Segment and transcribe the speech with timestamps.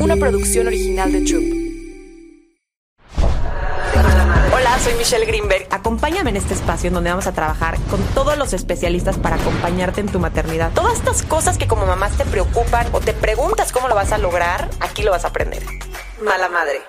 [0.00, 1.44] una producción original de Troop.
[4.54, 5.66] Hola, soy Michelle Greenberg.
[5.70, 10.00] Acompáñame en este espacio en donde vamos a trabajar con todos los especialistas para acompañarte
[10.00, 10.72] en tu maternidad.
[10.72, 14.18] Todas estas cosas que como mamás te preocupan o te preguntas cómo lo vas a
[14.18, 15.62] lograr, aquí lo vas a aprender.
[16.22, 16.80] Mala madre.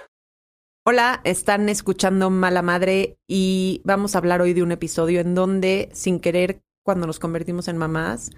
[0.88, 5.90] Hola, están escuchando Mala Madre y vamos a hablar hoy de un episodio en donde,
[5.94, 8.30] sin querer, cuando nos convertimos en mamás,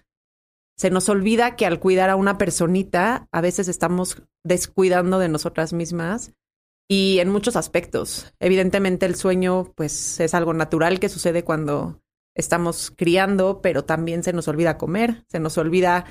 [0.78, 5.73] se nos olvida que al cuidar a una personita, a veces estamos descuidando de nosotras
[5.73, 6.33] mismas
[6.88, 8.33] y en muchos aspectos.
[8.39, 12.02] Evidentemente el sueño pues es algo natural que sucede cuando
[12.36, 16.05] estamos criando, pero también se nos olvida comer, se nos olvida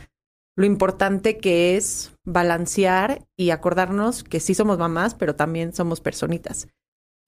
[0.56, 6.66] lo importante que es balancear y acordarnos que sí somos mamás, pero también somos personitas.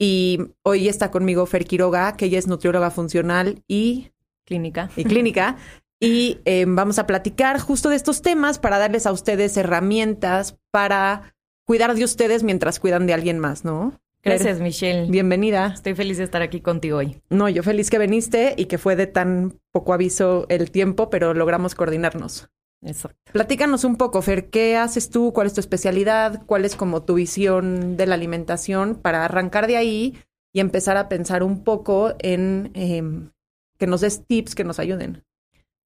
[0.01, 4.13] Y hoy está conmigo Fer Quiroga, que ella es nutrióloga funcional y
[4.47, 4.91] clínica.
[4.97, 5.57] Y clínica.
[6.01, 11.35] Y eh, vamos a platicar justo de estos temas para darles a ustedes herramientas para
[11.65, 14.01] cuidar de ustedes mientras cuidan de alguien más, ¿no?
[14.23, 15.11] Gracias, Michelle.
[15.11, 15.73] Bienvenida.
[15.75, 17.21] Estoy feliz de estar aquí contigo hoy.
[17.31, 21.35] No, yo feliz que viniste y que fue de tan poco aviso el tiempo, pero
[21.35, 22.49] logramos coordinarnos.
[22.83, 23.33] Exacto.
[23.33, 25.33] Platícanos un poco, Fer, ¿qué haces tú?
[25.33, 26.43] ¿Cuál es tu especialidad?
[26.47, 30.17] ¿Cuál es como tu visión de la alimentación para arrancar de ahí
[30.53, 33.31] y empezar a pensar un poco en em,
[33.79, 35.25] que nos des tips que nos ayuden?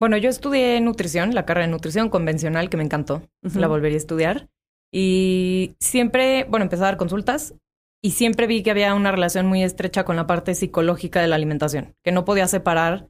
[0.01, 3.21] Bueno, yo estudié nutrición, la carrera de nutrición convencional que me encantó.
[3.53, 4.49] La volvería a estudiar.
[4.91, 7.53] Y siempre, bueno, empecé a dar consultas
[8.03, 11.35] y siempre vi que había una relación muy estrecha con la parte psicológica de la
[11.35, 13.09] alimentación, que no podía separar.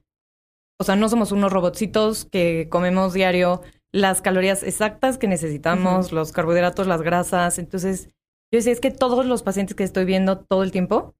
[0.78, 6.32] O sea, no somos unos robotcitos que comemos diario las calorías exactas que necesitamos, los
[6.32, 7.58] carbohidratos, las grasas.
[7.58, 8.08] Entonces,
[8.52, 11.14] yo decía, es que todos los pacientes que estoy viendo todo el tiempo,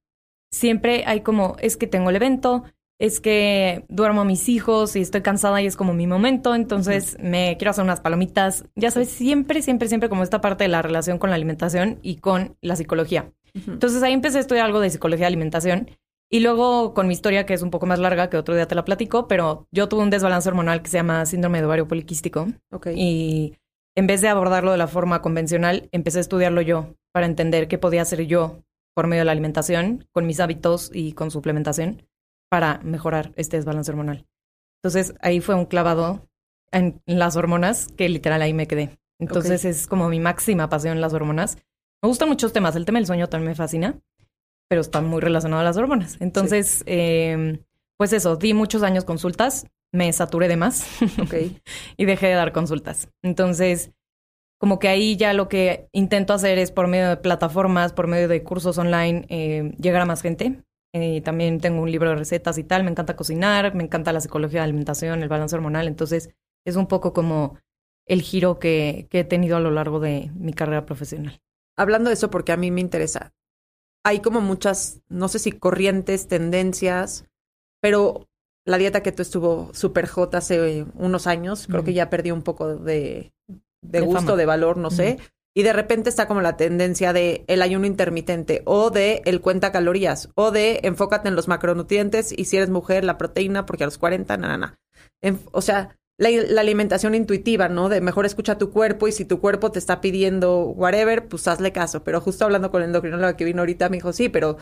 [0.51, 2.63] siempre hay como, es que tengo el evento,
[3.03, 7.17] es que duermo a mis hijos y estoy cansada y es como mi momento, entonces
[7.19, 8.63] me quiero hacer unas palomitas.
[8.77, 12.15] Ya sabes, siempre, siempre, siempre como esta parte de la relación con la alimentación y
[12.15, 13.29] con la psicología.
[13.67, 15.89] Entonces ahí empecé a estudiar algo de psicología de alimentación
[16.31, 18.75] y luego con mi historia, que es un poco más larga, que otro día te
[18.75, 22.47] la platico, pero yo tuve un desbalance hormonal que se llama síndrome de ovario poliquístico.
[22.95, 23.57] Y
[23.97, 27.77] en vez de abordarlo de la forma convencional, empecé a estudiarlo yo para entender qué
[27.77, 28.61] podía hacer yo
[28.95, 32.01] por medio de la alimentación, con mis hábitos y con suplementación
[32.53, 34.27] para mejorar este desbalance hormonal.
[34.77, 36.29] Entonces ahí fue un clavado
[36.71, 38.99] en las hormonas que literal ahí me quedé.
[39.17, 41.57] Entonces es como mi máxima pasión las hormonas.
[42.03, 42.75] Me gustan muchos temas.
[42.75, 43.99] El tema del sueño también me fascina,
[44.69, 46.17] pero está muy relacionado a las hormonas.
[46.19, 47.57] Entonces, em,
[47.97, 50.85] pues eso, di muchos años consultas, me saturé de más
[51.97, 53.09] y dejé de dar consultas.
[53.23, 53.89] Entonces,
[54.59, 58.27] como que ahí ya lo que intento hacer es por medio de plataformas, por medio
[58.27, 60.63] de cursos online, eh, llegar a más gente.
[60.93, 62.83] Eh, también tengo un libro de recetas y tal.
[62.83, 65.87] Me encanta cocinar, me encanta la psicología de la alimentación, el balance hormonal.
[65.87, 66.29] Entonces,
[66.65, 67.57] es un poco como
[68.05, 71.41] el giro que, que he tenido a lo largo de mi carrera profesional.
[71.77, 73.33] Hablando de eso, porque a mí me interesa.
[74.05, 77.25] Hay como muchas, no sé si corrientes, tendencias,
[77.81, 78.27] pero
[78.65, 82.43] la dieta que tú estuvo súper hot hace unos años, creo que ya perdió un
[82.43, 83.33] poco de,
[83.81, 85.19] de, gusto, de valor, no sé.
[85.55, 89.71] Y de repente está como la tendencia de el ayuno intermitente o de el cuenta
[89.71, 93.87] calorías o de enfócate en los macronutrientes y si eres mujer la proteína porque a
[93.87, 94.79] los 40, nada, nada.
[95.51, 97.89] o sea, la, alimentación intuitiva, ¿no?
[97.89, 101.71] De mejor escucha tu cuerpo y si tu cuerpo te está pidiendo whatever, pues hazle
[101.71, 102.03] caso.
[102.03, 104.57] Pero justo hablando con el endocrinólogo que vino ahorita me dijo, sí, pero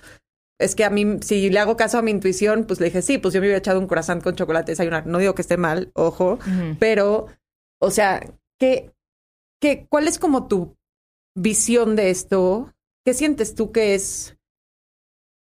[0.60, 3.18] es que a mí, si le hago caso a mi intuición, pues le dije, sí,
[3.18, 5.08] pues yo me hubiera echado un corazón con chocolate desayunar.
[5.08, 6.40] No digo que esté mal, ojo,
[6.80, 7.28] pero,
[7.80, 8.22] o sea,
[8.60, 8.94] ¿qué,
[9.60, 10.78] qué, ¿cuál es como tu
[11.36, 12.74] visión de esto,
[13.06, 14.38] ¿qué sientes tú que es?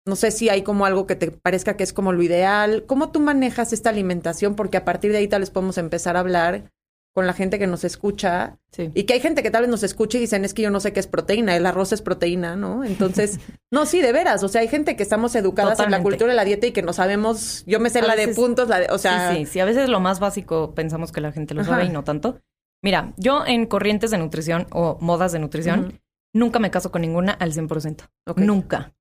[0.06, 2.84] No sé si hay como algo que te parezca que es como lo ideal.
[2.86, 4.56] ¿Cómo tú manejas esta alimentación?
[4.56, 6.70] Porque a partir de ahí tal vez podemos empezar a hablar
[7.12, 8.58] con la gente que nos escucha.
[8.94, 10.78] Y que hay gente que tal vez nos escuche y dicen, es que yo no
[10.78, 12.84] sé qué es proteína, el arroz es proteína, ¿no?
[12.84, 13.40] Entonces,
[13.72, 14.42] no, sí, de veras.
[14.44, 16.82] O sea, hay gente que estamos educadas en la cultura de la dieta y que
[16.82, 19.34] no sabemos, yo me sé la de puntos, la de, o sea.
[19.34, 22.04] Sí, sí, a veces lo más básico pensamos que la gente lo sabe y no
[22.04, 22.40] tanto.
[22.82, 26.00] Mira, yo en corrientes de nutrición o modas de nutrición,
[26.32, 28.08] nunca me caso con ninguna al 100%.
[28.36, 28.94] Nunca.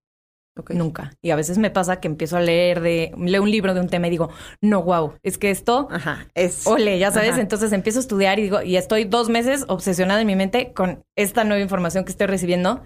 [0.69, 1.13] Nunca.
[1.21, 3.88] Y a veces me pasa que empiezo a leer de, leo un libro de un
[3.88, 4.30] tema y digo,
[4.62, 6.68] no, wow, es que esto, Ajá, es.
[6.68, 7.38] Ole, ya sabes.
[7.38, 11.06] Entonces empiezo a estudiar y digo, y estoy dos meses obsesionada en mi mente con
[11.15, 12.83] esta nueva información que estoy recibiendo,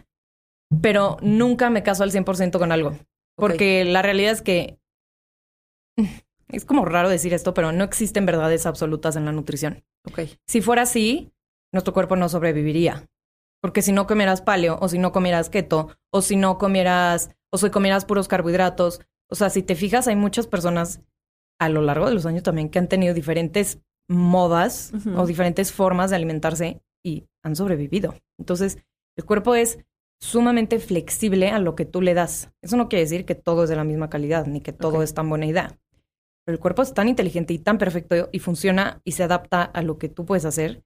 [0.82, 2.96] pero nunca me caso al 100% con algo.
[3.36, 4.78] Porque la realidad es que
[6.50, 9.84] es como raro decir esto, pero no existen verdades absolutas en la nutrición.
[10.06, 10.38] Okay.
[10.48, 11.32] Si fuera así,
[11.72, 13.08] nuestro cuerpo no sobreviviría.
[13.62, 17.58] Porque si no comieras paleo, o si no comieras keto, o si no comieras, o
[17.58, 19.02] si comieras puros carbohidratos.
[19.30, 21.02] O sea, si te fijas, hay muchas personas
[21.60, 23.80] a lo largo de los años también que han tenido diferentes
[24.10, 28.16] modas o diferentes formas de alimentarse y han sobrevivido.
[28.38, 28.80] Entonces,
[29.16, 29.80] El cuerpo es
[30.20, 32.52] sumamente flexible a lo que tú le das.
[32.62, 35.14] Eso no quiere decir que todo es de la misma calidad, ni que todo es
[35.14, 35.78] tan buena idea.
[36.46, 39.82] Pero el cuerpo es tan inteligente y tan perfecto y funciona y se adapta a
[39.82, 40.84] lo que tú puedes hacer,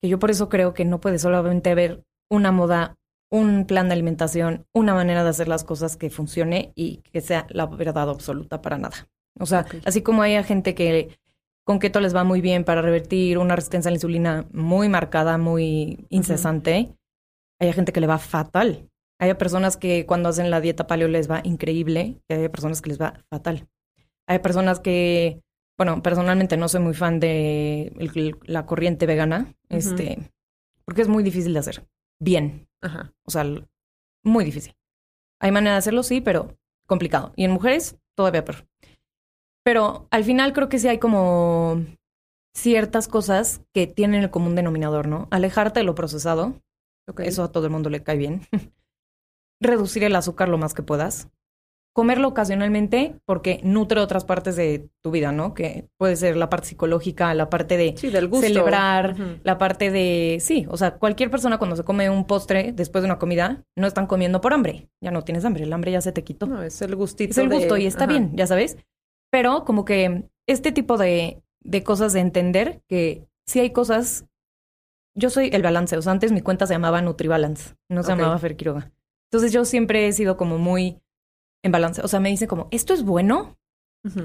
[0.00, 2.96] que yo por eso creo que no puede solamente haber una moda,
[3.30, 7.46] un plan de alimentación, una manera de hacer las cosas que funcione y que sea
[7.50, 9.08] la verdad absoluta para nada.
[9.38, 11.18] O sea, así como hay gente que
[11.64, 15.36] con keto les va muy bien para revertir una resistencia a la insulina muy marcada,
[15.36, 16.96] muy incesante,
[17.60, 18.88] hay gente que le va fatal.
[19.20, 22.90] Hay personas que cuando hacen la dieta paleo les va increíble y hay personas que
[22.90, 23.68] les va fatal.
[24.28, 25.40] Hay personas que,
[25.78, 30.30] bueno, personalmente no soy muy fan de el- la corriente vegana, este,
[30.84, 31.88] porque es muy difícil de hacer.
[32.20, 32.68] Bien.
[32.82, 33.12] Ajá.
[33.24, 33.44] O sea,
[34.24, 34.74] muy difícil.
[35.40, 37.32] Hay manera de hacerlo, sí, pero complicado.
[37.36, 38.66] Y en mujeres, todavía peor.
[39.64, 41.84] Pero al final creo que sí hay como
[42.54, 45.28] ciertas cosas que tienen el común denominador, ¿no?
[45.30, 46.60] Alejarte de lo procesado,
[47.08, 47.20] Ok.
[47.20, 48.42] eso a todo el mundo le cae bien.
[49.60, 51.28] Reducir el azúcar lo más que puedas.
[51.98, 55.52] Comerlo ocasionalmente porque nutre otras partes de tu vida, ¿no?
[55.52, 58.46] Que puede ser la parte psicológica, la parte de Sí, del gusto.
[58.46, 63.02] celebrar, la parte de, sí, o sea, cualquier persona cuando se come un postre después
[63.02, 66.00] de una comida, no están comiendo por hambre, ya no tienes hambre, el hambre ya
[66.00, 66.46] se te quitó.
[66.46, 67.32] No, es el gustito.
[67.32, 68.12] es el de- gusto y está ajá.
[68.12, 68.76] bien, ya sabes.
[69.32, 74.24] Pero como que este tipo de, de cosas de entender que sí hay cosas,
[75.16, 78.38] yo soy el balance, o sea, antes mi cuenta se llamaba NutriBalance, no se llamaba
[78.38, 78.92] Fer Quiroga.
[79.32, 81.00] Entonces yo siempre he sido como muy
[81.64, 83.56] en balance, o sea, me dicen como, ¿esto es bueno?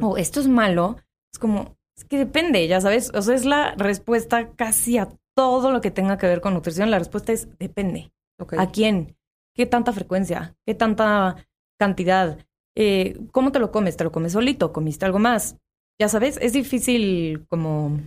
[0.02, 0.98] O esto es malo,
[1.34, 5.72] es como, es que depende, ya sabes, o sea, es la respuesta casi a todo
[5.72, 8.12] lo que tenga que ver con nutrición, la respuesta es depende.
[8.58, 9.18] ¿A quién?
[9.56, 10.56] ¿Qué tanta frecuencia?
[10.66, 11.48] ¿Qué tanta
[11.80, 12.38] cantidad?
[12.76, 13.98] Eh, ¿Cómo te lo comes?
[13.98, 14.72] ¿Te lo comes solito?
[14.74, 15.58] ¿Comiste algo más?
[16.00, 18.00] Ya sabes, es difícil como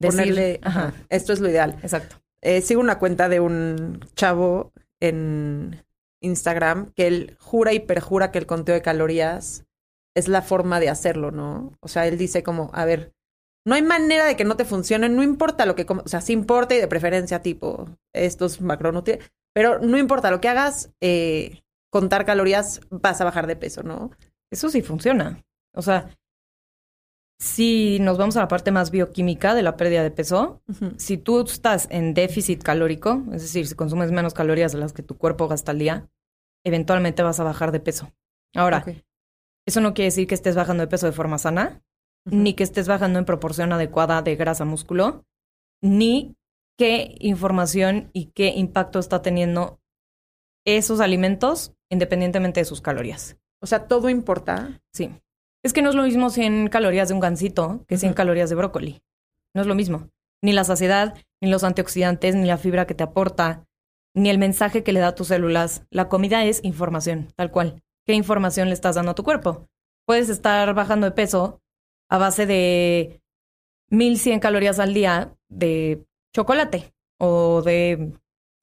[0.00, 1.78] decir, Ponerle, ajá, esto es lo ideal.
[1.82, 2.16] exacto.
[2.42, 5.84] Eh, sigo una cuenta de un chavo en
[6.22, 9.64] Instagram que él jura y perjura que el conteo de calorías
[10.14, 11.72] es la forma de hacerlo, ¿no?
[11.80, 13.12] O sea, él dice como, a ver,
[13.64, 16.32] no hay manera de que no te funcione, no importa lo que o sea, sí
[16.32, 22.24] importa y de preferencia tipo estos macronutrientes, pero no importa lo que hagas, eh, contar
[22.24, 24.10] calorías, vas a bajar de peso, ¿no?
[24.50, 25.42] Eso sí funciona.
[25.74, 26.10] O sea,
[27.42, 30.62] si nos vamos a la parte más bioquímica de la pérdida de peso,
[30.96, 35.02] si tú estás en déficit calórico, es decir, si consumes menos calorías de las que
[35.02, 36.08] tu cuerpo gasta al día,
[36.64, 38.12] eventualmente vas a bajar de peso.
[38.54, 38.84] Ahora,
[39.66, 41.82] eso no quiere decir que estés bajando de peso de forma sana,
[42.24, 45.24] ni que estés bajando en proporción adecuada de grasa a músculo,
[45.82, 46.36] ni
[46.78, 49.80] qué información y qué impacto está teniendo
[50.64, 53.36] esos alimentos independientemente de sus calorías.
[53.60, 54.80] O sea, todo importa.
[54.92, 55.10] Sí.
[55.64, 58.16] Es que no es lo mismo 100 calorías de un gansito que 100 Ujú.
[58.16, 59.02] calorías de brócoli.
[59.54, 60.08] No es lo mismo.
[60.42, 63.64] Ni la saciedad, ni los antioxidantes, ni la fibra que te aporta,
[64.14, 65.84] ni el mensaje que le da a tus células.
[65.90, 67.82] La comida es información, tal cual.
[68.06, 69.68] ¿Qué información le estás dando a tu cuerpo?
[70.06, 71.60] Puedes estar bajando de peso
[72.10, 73.20] a base de
[73.90, 76.04] 1100 calorías al día de
[76.34, 78.12] chocolate o de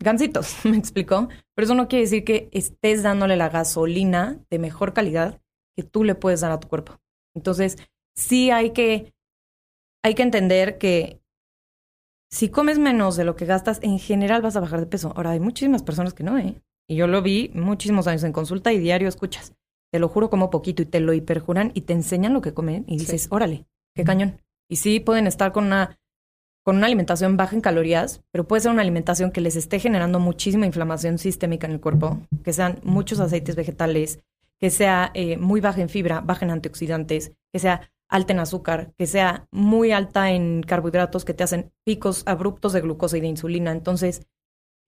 [0.03, 1.29] gansitos, ¿me explicó?
[1.55, 5.39] Pero eso no quiere decir que estés dándole la gasolina de mejor calidad
[5.79, 6.99] que tú le puedes dar a tu cuerpo.
[7.33, 7.77] Entonces,
[8.17, 9.13] sí hay que,
[10.03, 11.21] hay que entender que
[12.29, 15.13] si comes menos de lo que gastas, en general vas a bajar de peso.
[15.15, 16.61] Ahora, hay muchísimas personas que no, ¿eh?
[16.89, 19.53] Y yo lo vi muchísimos años en consulta y diario escuchas.
[19.89, 22.83] Te lo juro como poquito y te lo hiperjuran y te enseñan lo que comen
[22.87, 24.41] y dices, órale, qué cañón.
[24.69, 25.97] Y sí pueden estar con una,
[26.65, 30.19] con una alimentación baja en calorías, pero puede ser una alimentación que les esté generando
[30.19, 34.19] muchísima inflamación sistémica en el cuerpo, que sean muchos aceites vegetales,
[34.59, 38.93] que sea eh, muy baja en fibra, baja en antioxidantes, que sea alta en azúcar,
[38.97, 43.27] que sea muy alta en carbohidratos que te hacen picos abruptos de glucosa y de
[43.27, 43.71] insulina.
[43.71, 44.27] Entonces,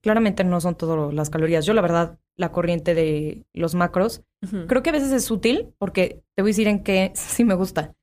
[0.01, 1.65] claramente no son todas las calorías.
[1.65, 4.23] Yo, la verdad, la corriente de los macros,
[4.67, 7.53] creo que a veces es útil porque te voy a decir en qué sí me
[7.53, 7.93] gusta.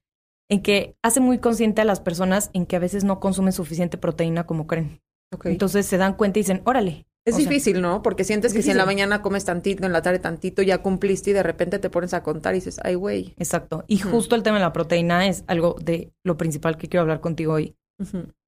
[0.51, 3.99] En que hace muy consciente a las personas en que a veces no consumen suficiente
[3.99, 5.03] proteína como creen.
[5.45, 7.07] Entonces se dan cuenta y dicen, órale.
[7.29, 8.03] Es O sea, difícil, ¿no?
[8.03, 10.79] Porque sientes es que si en la mañana comes tantito, en la tarde tantito, ya
[10.79, 13.35] cumpliste y de repente te pones a contar y dices, ay, güey.
[13.39, 13.85] Exacto.
[13.87, 14.11] Y Ujú.
[14.11, 17.53] justo el tema de la proteína es algo de lo principal que quiero hablar contigo
[17.55, 17.75] hoy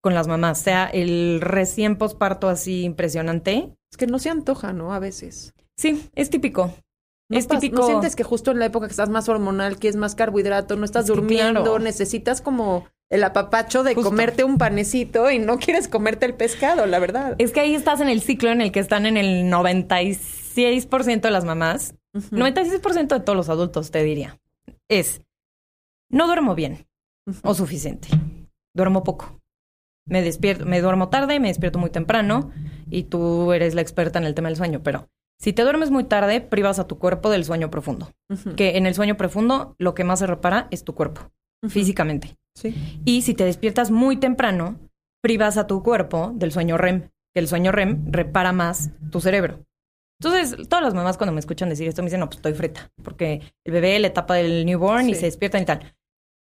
[0.01, 0.61] con las mamás.
[0.61, 3.75] Sea el recién posparto así impresionante.
[3.93, 4.95] Es que no se antoja, ¿no?
[4.95, 5.53] A veces.
[5.77, 6.73] Sí, es típico.
[7.29, 7.79] No es típico.
[7.83, 10.77] ¿No sientes que justo en la época que estás más hormonal, que es más carbohidrato,
[10.77, 11.79] no estás Es durmiendo, claro.
[11.79, 14.09] necesitas como el apapacho de Justo.
[14.11, 17.35] comerte un panecito y no quieres comerte el pescado, la verdad.
[17.39, 21.31] Es que ahí estás en el ciclo en el que están en el 96% de
[21.31, 21.95] las mamás.
[22.15, 22.37] Ujú.
[22.37, 24.39] 96% de todos los adultos, te diría.
[24.89, 25.23] Es,
[26.11, 26.87] no duermo bien
[27.43, 28.09] o suficiente.
[28.75, 29.39] Duermo poco.
[30.07, 32.51] me despierto, me duermo tarde, me despierto muy temprano
[32.91, 35.09] y tú eres la experta en el tema del sueño, pero
[35.41, 38.11] si te duermes muy tarde, privas a tu cuerpo del sueño profundo.
[38.57, 41.31] Que en el sueño profundo lo que más se repara es tu cuerpo,
[41.69, 42.37] físicamente.
[42.55, 42.75] Sí.
[43.05, 44.79] Y si te despiertas muy temprano,
[45.23, 49.65] privas a tu cuerpo del sueño REM, que el sueño REM repara más tu cerebro.
[50.21, 52.91] Entonces, todas las mamás cuando me escuchan decir esto me dicen, no, pues estoy frita,
[53.03, 55.97] porque el bebé le tapa del newborn y se despiertan y tal.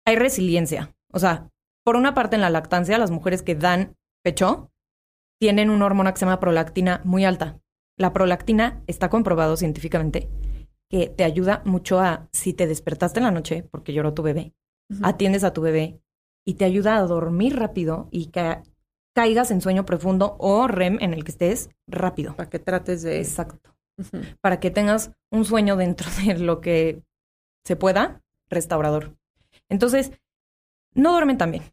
[0.05, 0.97] Hay resiliencia.
[1.13, 1.49] O sea,
[1.85, 4.73] por una parte en la lactancia, las mujeres que dan pecho
[5.41, 7.61] tienen una hormona que se llama prolactina muy alta.
[7.97, 10.29] La prolactina está comprobado científicamente
[10.91, 14.55] que te ayuda mucho a, si te despertaste en la noche porque lloró tu bebé,
[15.03, 16.01] Atiendes a tu bebé
[16.47, 18.63] y te ayuda a dormir rápido y que
[19.15, 22.35] caigas en sueño profundo o REM en el que estés rápido.
[22.37, 23.19] Para que trates de...
[23.19, 23.75] Exacto.
[24.41, 27.03] Para que tengas un sueño dentro de lo que
[27.65, 29.17] se pueda, restaurador.
[29.69, 30.13] Entonces,
[30.95, 31.65] no duermen tan bien.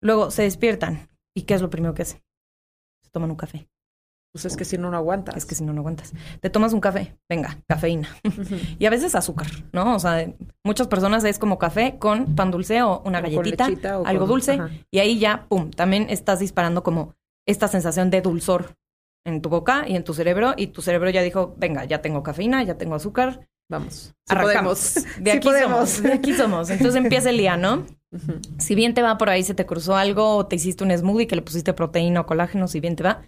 [0.00, 1.08] Luego se despiertan.
[1.34, 2.22] ¿Y qué es lo primero que hacen?
[3.02, 3.68] Se toman un café.
[4.36, 5.34] Pues es que si no, no aguantas.
[5.36, 6.12] Es que si no, no aguantas.
[6.40, 7.16] Te tomas un café.
[7.28, 8.08] Venga, cafeína.
[8.78, 9.96] Y a veces azúcar, ¿no?
[9.96, 10.30] O sea,
[10.64, 14.20] muchas personas es como café con pan dulce o una O galletita, lechita o algo
[14.24, 14.52] con- dulce.
[14.52, 14.70] ajá.
[14.90, 17.14] Y ahí ya, pum, también estás disparando como
[17.46, 18.74] esta sensación de dulzor
[19.24, 20.52] en tu boca y en tu cerebro.
[20.56, 23.48] Y tu cerebro ya dijo, venga, ya tengo cafeína, ya tengo azúcar.
[23.68, 23.94] Vamos.
[23.94, 24.92] Sí Arrancamos.
[24.94, 25.16] podemos.
[25.24, 25.88] De Sí aquí podemos.
[25.90, 26.02] somos.
[26.02, 26.70] De aquí somos.
[26.70, 27.84] Entonces empieza el día, ¿no?
[28.58, 31.26] Si bien te va por ahí, se te cruzó algo, o te hiciste un smoothie
[31.26, 33.22] que le pusiste proteína o colágeno, si bien te va.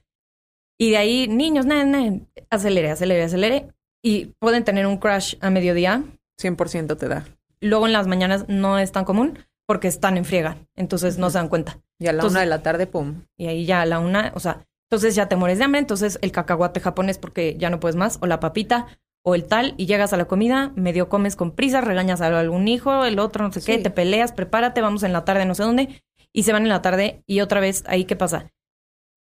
[0.78, 2.20] Y de ahí, niños, na, na,
[2.50, 3.68] acelere, acelere, acelere.
[4.02, 6.04] Y pueden tener un crash a mediodía.
[6.40, 7.24] 100% te da.
[7.60, 10.56] Luego en las mañanas no es tan común porque están en friega.
[10.76, 11.78] Entonces no se dan cuenta.
[11.98, 13.24] Y a la Entonces- una de la tarde, pum.
[13.36, 15.80] Y ahí ya a la una, o sea, entonces ya te mueres de hambre.
[15.80, 18.86] Entonces el cacahuate japonés porque ya no puedes más, o la papita,
[19.24, 22.68] o el tal, y llegas a la comida, medio comes con prisa, regañas a algún
[22.68, 25.64] hijo, el otro, no sé qué, te peleas, prepárate, vamos en la tarde, no sé
[25.64, 28.50] dónde, y se van en la tarde, y otra vez, ahí, ¿qué pasa?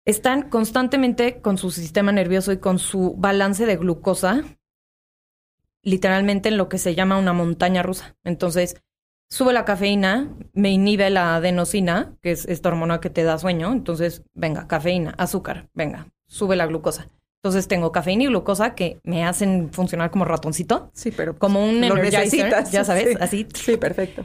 [0.06, 4.44] Están constantemente con su sistema nervioso y con su balance de glucosa,
[5.82, 8.16] literalmente en lo que se llama una montaña rusa.
[8.24, 8.76] Entonces,
[9.28, 13.72] sube la cafeína, me inhibe la adenosina, que es esta hormona que te da sueño.
[13.72, 17.08] Entonces, venga, cafeína, azúcar, venga, sube la glucosa.
[17.42, 21.80] Entonces, tengo cafeína y glucosa que me hacen funcionar como ratoncito, Sí, pero como un
[21.80, 22.70] lo energizer, necesitas.
[22.72, 23.16] ya sabes, Sí.
[23.20, 23.46] así.
[23.54, 24.24] Sí, perfecto.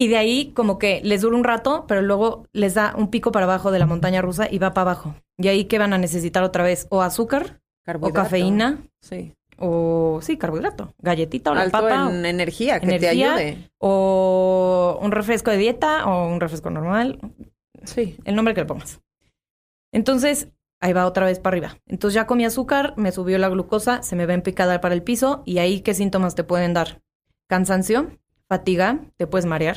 [0.00, 3.32] Y de ahí como que les dura un rato, pero luego les da un pico
[3.32, 5.14] para abajo de la montaña rusa y va para abajo.
[5.36, 7.60] Y ahí que van a necesitar otra vez o azúcar
[8.00, 9.34] o cafeína Sí.
[9.58, 13.70] o sí, carbohidrato, galletita o la Alto papa en energía, que te ayude.
[13.78, 17.18] o un refresco de dieta o un refresco normal,
[17.82, 18.16] Sí.
[18.24, 19.00] el nombre que le pongas.
[19.92, 20.48] Entonces,
[20.80, 21.78] ahí va otra vez para arriba.
[21.86, 25.02] Entonces ya comí azúcar, me subió la glucosa, se me va en picada para el
[25.02, 27.00] piso y ahí qué síntomas te pueden dar?
[27.48, 28.10] Cansancio,
[28.48, 29.76] fatiga, te puedes marear,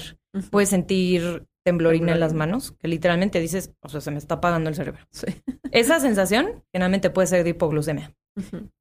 [0.49, 4.69] puedes sentir temblorina en las manos, que literalmente dices, o sea, se me está apagando
[4.69, 5.05] el cerebro.
[5.11, 5.27] Sí.
[5.71, 8.15] Esa sensación generalmente puede ser de hipoglucemia,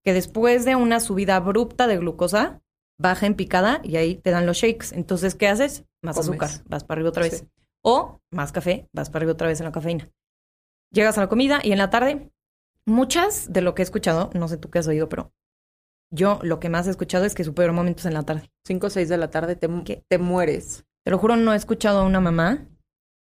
[0.05, 2.63] que después de una subida abrupta de glucosa,
[2.99, 4.93] baja en picada y ahí te dan los shakes.
[4.93, 5.85] Entonces, ¿qué haces?
[6.03, 6.29] Más Comes.
[6.29, 7.39] azúcar, vas para arriba otra vez.
[7.39, 7.49] Sí.
[7.83, 10.11] O más café, vas para arriba otra vez en la cafeína.
[10.93, 12.31] Llegas a la comida y en la tarde,
[12.85, 15.33] muchas de lo que he escuchado, no sé tú qué has oído, pero
[16.11, 18.51] yo lo que más he escuchado es que su peor momento es en la tarde.
[18.65, 20.05] Cinco o seis de la tarde te, ¿Qué?
[20.09, 20.85] te mueres.
[21.05, 22.67] Te lo juro, no he escuchado a una mamá,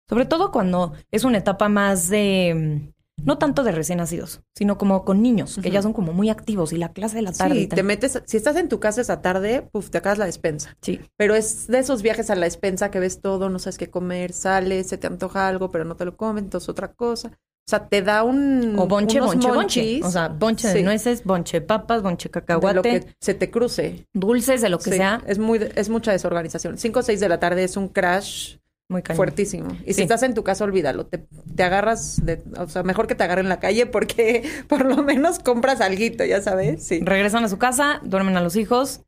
[0.08, 4.78] sobre todo cuando es una etapa más de, mm, no tanto de recién nacidos, sino
[4.78, 7.54] como con niños, que ya son como muy activos y la clase de la tarde.
[7.54, 10.76] Sí, te metes, si estás en tu casa esa tarde, puf, te acabas la despensa.
[10.80, 11.00] Sí.
[11.16, 14.32] Pero es de esos viajes a la despensa que ves todo, no sabes qué comer,
[14.32, 17.38] sales, se te antoja algo, pero no te lo comen, entonces otra cosa.
[17.68, 20.00] O sea, te da un O bonche, unos bonche, bonche.
[20.02, 20.82] O sea, bonche de Sí.
[20.82, 24.06] nueces, bonche de papas, bonche de de lo cacahuate, que se te cruce.
[24.14, 25.22] dulces, de lo que Sí, sea.
[25.26, 26.78] Es muy, es mucha desorganización.
[26.78, 28.56] Cinco o seis de la tarde es un crash
[28.88, 29.16] Muy cañón.
[29.18, 29.68] fuertísimo.
[29.84, 29.94] Y Sí.
[29.96, 31.04] si estás en tu casa, olvídalo.
[31.04, 34.86] Te, te agarras, de, o sea, mejor que te agarren en la calle porque por
[34.86, 36.82] lo menos compras alguito, ya sabes.
[36.82, 37.00] Sí.
[37.02, 39.02] Regresan a su casa, duermen a los hijos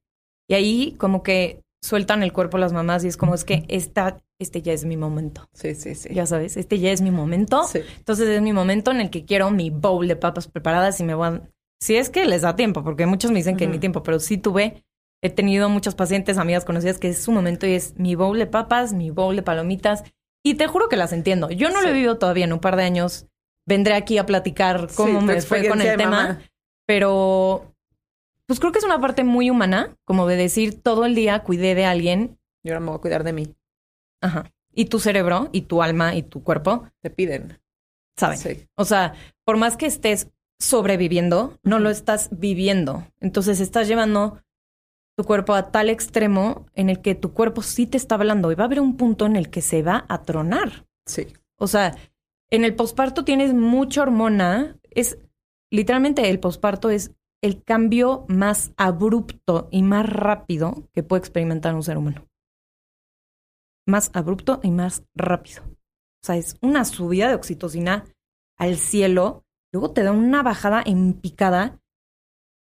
[0.51, 4.19] y ahí como que sueltan el cuerpo las mamás y es como es que esta,
[4.39, 5.49] este ya es mi momento.
[5.55, 6.13] Sí, sí, sí.
[6.13, 7.65] Ya sabes, este ya es mi momento.
[7.65, 7.81] Sí.
[7.99, 11.15] Entonces es mi momento en el que quiero mi bowl de papas preparadas y me
[11.15, 11.43] voy a...
[11.83, 13.73] Si es que les da tiempo, porque muchos me dicen que Ujú.
[13.73, 14.85] ni tiempo, pero sí tuve,
[15.23, 18.47] he tenido muchos pacientes, amigas conocidas, que es su momento y es mi bowl de
[18.47, 20.05] papas, mi bowl de palomitas.
[20.45, 21.51] Y te juro que las entiendo.
[21.51, 23.27] Yo no lo he vivido todavía en un par de años.
[23.67, 26.11] Vendré aquí a platicar cómo Sí, me fue con el tema.
[26.11, 26.41] mamá.
[26.87, 27.70] Pero
[28.51, 31.77] pues creo que es una parte muy humana, como de decir todo el día cuidé
[31.77, 33.55] de alguien, Y ahora me voy a cuidar de mí.
[34.21, 37.61] ajá, y tu cerebro, y tu alma, y tu cuerpo, Te piden.
[38.17, 38.39] saben.
[38.39, 38.67] Sí.
[38.75, 39.15] O sea,
[39.45, 43.07] por más que estés sobreviviendo, no lo estás viviendo.
[43.21, 44.43] Entonces estás llevando
[45.17, 48.57] tu cuerpo a tal extremo en el que tu cuerpo sí te está hablando y
[48.57, 50.87] va a haber un punto en el que se va a tronar.
[51.07, 51.29] Sí.
[51.57, 51.97] O sea,
[52.51, 54.77] En el posparto tienes mucha hormona.
[54.91, 55.19] Es
[55.71, 61.83] literalmente el posparto es el cambio más abrupto y más rápido que puede experimentar un
[61.83, 62.27] ser humano.
[63.87, 65.63] Más abrupto y más rápido.
[65.65, 68.05] O sea, es una subida de oxitocina
[68.59, 71.81] al cielo, luego te da una bajada en picada,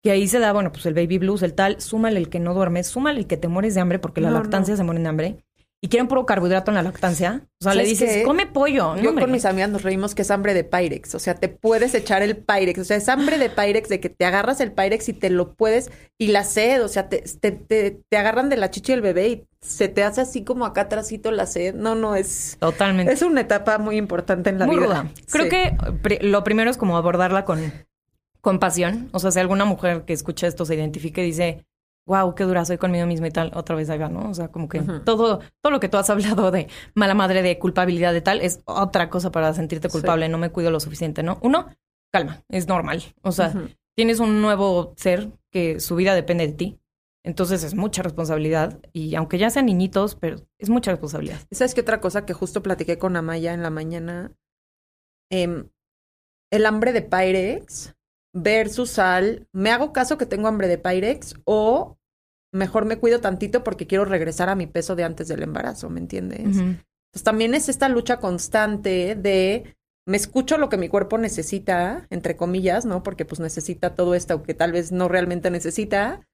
[0.03, 2.55] que ahí se da, bueno, pues el baby blues, el tal, súmale el que no
[2.55, 5.45] duermes, súmale el que te mueres de hambre, porque la lactancia se muere de hambre
[5.81, 8.97] y quieren puro carbohidrato en la lactancia, o sea, le dices, come pollo.
[8.97, 11.15] Yo con mis amigas nos reímos que es hambre de Pyrex.
[11.15, 12.81] O sea, te puedes echar el Pyrex.
[12.81, 15.55] O sea, es hambre de Pyrex de que te agarras el Pyrex y te lo
[15.55, 15.93] puedes.
[16.19, 19.45] Y la sed, o sea, te, te, te, agarran de la chichi del bebé y
[19.61, 21.77] se te hace así como acá atrásito la sed.
[21.77, 22.57] No, no, es.
[22.59, 23.13] Totalmente.
[23.13, 25.13] Es una etapa muy importante en la vida.
[25.31, 25.77] Creo que
[26.23, 27.73] lo primero es como abordarla con
[28.41, 29.11] compasión.
[29.13, 31.65] O sea, si alguna mujer que escucha esto se identifique y dice,
[32.09, 34.31] wow, qué dura soy conmigo misma y tal, otra vez va, ¿no?
[34.31, 37.59] O sea, como que todo, todo lo que tú has hablado de mala madre, de
[37.59, 41.39] culpabilidad, de tal, es otra cosa para sentirte culpable, no me cuido lo suficiente, ¿no?
[41.43, 41.67] Uno,
[42.11, 43.03] calma, es normal.
[43.23, 43.53] O sea,
[43.95, 46.81] tienes un nuevo ser que su vida depende de ti.
[47.25, 51.41] Entonces es mucha responsabilidad y aunque ya sean niñitos, pero es mucha responsabilidad.
[51.51, 54.33] ¿Sabes qué otra cosa que justo platiqué con Amaya en la mañana?
[55.31, 55.69] Em,
[56.51, 57.95] el hambre de Pyrex
[58.33, 59.47] versus sal.
[59.53, 61.98] ¿me hago caso que tengo hambre de Pyrex o
[62.53, 66.01] mejor me cuido tantito porque quiero regresar a mi peso de antes del embarazo, ¿me
[66.01, 66.41] entiendes?
[66.41, 69.77] Entonces también es esta lucha constante de
[70.07, 73.03] me escucho lo que mi cuerpo necesita, entre comillas, ¿no?
[73.03, 76.27] Porque pues necesita todo esto que tal vez no realmente necesita,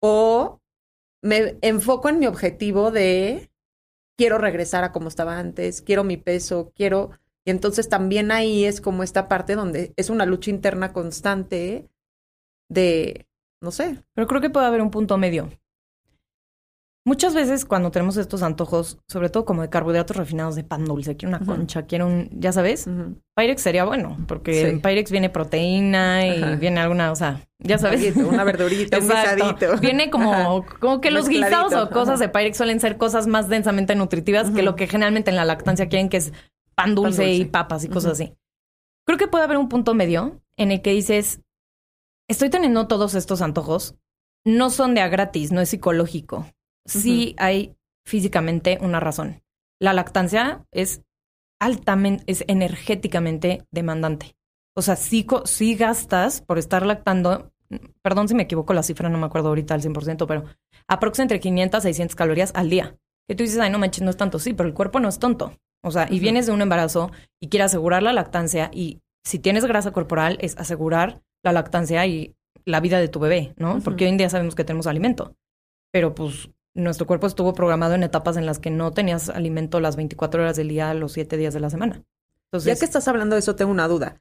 [0.00, 0.60] o
[1.20, 3.50] me enfoco en mi objetivo de
[4.16, 7.10] quiero regresar a como estaba antes, quiero mi peso, quiero...
[7.44, 11.88] Y entonces también ahí es como esta parte donde es una lucha interna constante
[12.68, 13.26] de
[13.62, 14.02] no sé.
[14.14, 15.48] Pero creo que puede haber un punto medio.
[17.04, 21.16] Muchas veces cuando tenemos estos antojos, sobre todo como de carbohidratos refinados de pan dulce,
[21.16, 22.88] quiero una concha, quiero un, ya sabes,
[23.34, 28.14] Pyrex sería bueno, porque en Pyrex viene proteína y viene alguna, o sea, ya sabes.
[28.14, 29.78] una verdurita, un guisadito.
[29.80, 33.96] Viene como, como que los guisados o cosas de Pyrex suelen ser cosas más densamente
[33.96, 36.32] nutritivas que lo que generalmente en la lactancia quieren, que es
[36.76, 38.36] pan dulce, y papas y cosas así.
[39.04, 41.40] Creo que puede haber un punto medio en el que dices,
[42.28, 43.94] estoy teniendo todos estos antojos,
[44.44, 46.46] no son de a gratis, no es psicológico.
[46.84, 49.42] Sí hay físicamente una razón.
[49.80, 51.02] La lactancia es
[51.60, 54.34] altamente, es energéticamente demandante.
[54.74, 57.52] O sea, sí, sí gastas por estar lactando,
[58.02, 60.44] perdón si me equivoco la cifra, no me acuerdo ahorita al 100%, pero
[60.88, 62.96] aproximadamente entre 500 a 600 calorías al día.
[63.28, 64.38] Que tú dices, ay, no manches, no es tanto.
[64.38, 65.56] Sí, pero el cuerpo no es tonto.
[65.84, 69.64] O sea, y vienes de un embarazo y quieres asegurar la lactancia y si tienes
[69.64, 73.80] grasa corporal es asegurar la lactancia y la vida de tu bebé, ¿no?
[73.80, 75.34] Porque hoy en día sabemos que tenemos alimento,
[75.90, 79.96] pero pues nuestro cuerpo estuvo programado en etapas en las que no tenías alimento las
[79.96, 82.02] 24 horas del día, los 7 días de la semana.
[82.50, 84.20] Entonces, ya que estás hablando de eso, tengo una duda.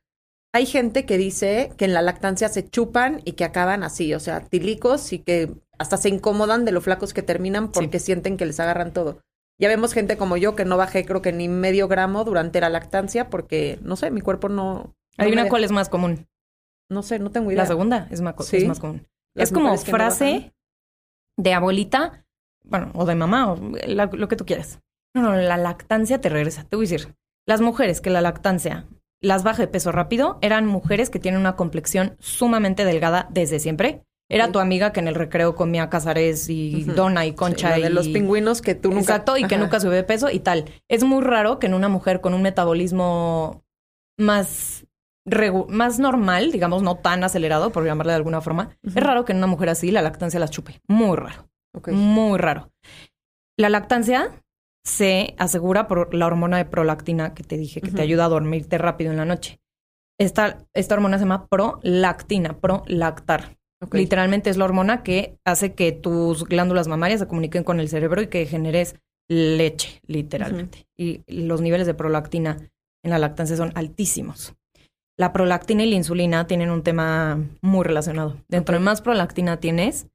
[0.54, 4.20] Hay gente que dice que en la lactancia se chupan y que acaban así, o
[4.20, 8.46] sea, tilicos y que hasta se incomodan de lo flacos que terminan porque sienten que
[8.46, 9.22] les agarran todo.
[9.60, 12.70] Ya vemos gente como yo que no bajé creo que ni medio gramo durante la
[12.70, 14.96] lactancia porque, no sé, mi cuerpo no...
[15.18, 16.28] Hay una cuál es más común.
[16.92, 17.64] No sé, no tengo idea.
[17.64, 18.36] La segunda es más,
[18.68, 19.08] más común.
[19.34, 20.54] es como frase
[21.38, 22.26] de abuelita,
[22.64, 24.82] bueno, o de mamá, o lo que tú quieras.
[25.16, 26.66] No, no, la lactancia te regresa.
[26.66, 27.16] Te voy a decir,
[27.48, 28.88] las mujeres que la lactancia
[29.22, 34.04] las baja de peso rápido eran mujeres que tienen una complexión sumamente delgada desde siempre.
[34.30, 37.84] Era tu amiga que en el recreo comía cazares y dona y concha y...
[37.84, 39.02] de los pingüinos que tú nunca...
[39.02, 40.66] Exacto, y que nunca sube de peso y tal.
[40.90, 43.64] Es muy raro que en una mujer con un metabolismo
[44.18, 44.86] más
[45.70, 49.38] más normal, digamos, no tan acelerado, por llamarle de alguna forma, es raro que en
[49.38, 50.82] una mujer así la lactancia la chupe.
[50.88, 51.48] Muy raro.
[51.88, 52.72] Muy raro.
[53.58, 54.32] La lactancia
[54.84, 58.78] se asegura por la hormona de prolactina que te dije, que te ayuda a dormirte
[58.78, 59.60] rápido en la noche.
[60.20, 63.58] Esta, esta hormona se llama prolactina, prolactar.
[63.92, 68.22] Literalmente es la hormona que hace que tus glándulas mamarias se comuniquen con el cerebro
[68.22, 68.96] y que generes
[69.28, 70.88] leche, literalmente.
[70.96, 72.58] Y los niveles de prolactina
[73.04, 74.56] en la lactancia son altísimos
[75.22, 78.38] la prolactina y la insulina tienen un tema muy relacionado.
[78.48, 80.08] Dentro de más prolactina tienes,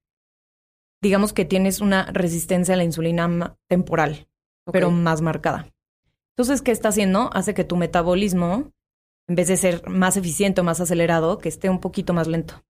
[1.01, 4.27] digamos que tienes una resistencia a la insulina temporal,
[4.73, 5.73] pero más marcada.
[6.37, 7.31] Entonces, ¿qué está haciendo?
[7.33, 8.73] Hace que tu metabolismo,
[9.29, 12.65] en vez de ser más eficiente o más acelerado, que esté un poquito más lento.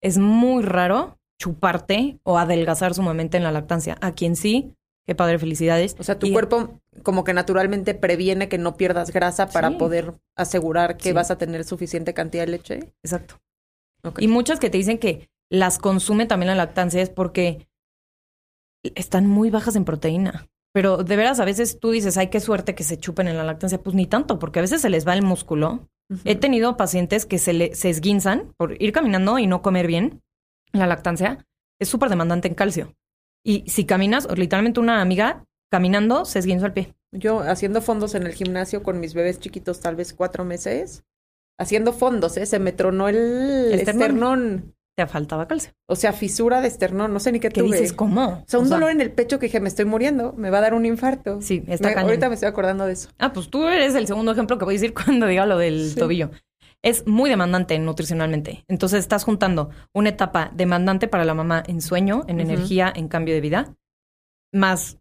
[0.00, 3.98] Es muy raro chuparte o adelgazar sumamente en la lactancia.
[4.00, 4.74] A quien sí,
[5.06, 5.96] qué padre, felicidades.
[5.98, 10.96] O sea, tu cuerpo como que naturalmente previene que no pierdas grasa para poder asegurar
[10.96, 12.92] que vas a tener suficiente cantidad de leche.
[13.02, 13.40] Exacto.
[14.18, 17.66] Y muchas que te dicen que las consume también la lactancia es porque
[18.82, 20.48] están muy bajas en proteína.
[20.72, 23.44] Pero de veras, a veces tú dices, ay, qué suerte que se chupen en la
[23.44, 23.80] lactancia.
[23.80, 25.88] Pues ni tanto, porque a veces se les va el músculo.
[26.24, 30.20] He tenido pacientes que se, le, se esguinzan por ir caminando y no comer bien.
[30.72, 31.46] La lactancia
[31.80, 32.94] es súper demandante en calcio.
[33.44, 36.94] Y si caminas, literalmente una amiga caminando se esguinzó el pie.
[37.12, 41.04] Yo haciendo fondos en el gimnasio con mis bebés chiquitos, tal vez cuatro meses,
[41.58, 42.46] haciendo fondos, ¿eh?
[42.46, 44.02] Se me tronó el, El esternón.
[44.02, 44.74] esternón.
[44.96, 45.72] Te faltaba calcio.
[45.88, 47.76] O sea, fisura de esternón, no sé ni qué ¿Qué tuve.
[47.76, 47.92] dices?
[47.92, 48.28] ¿Cómo?
[48.28, 50.60] O sea, un dolor en el pecho que dije, me estoy muriendo, me va a
[50.60, 51.42] dar un infarto.
[51.42, 52.10] Sí, está Me- cañón.
[52.10, 53.08] Ahorita me estoy acordando de eso.
[53.18, 55.90] Ah, pues tú eres el segundo ejemplo que voy a decir cuando diga lo del
[55.90, 55.96] Sí.
[55.96, 56.30] tobillo.
[56.84, 58.66] Es muy demandante nutricionalmente.
[58.68, 63.32] Entonces estás juntando una etapa demandante para la mamá en sueño, en energía, en cambio
[63.34, 63.74] de vida,
[64.52, 64.98] más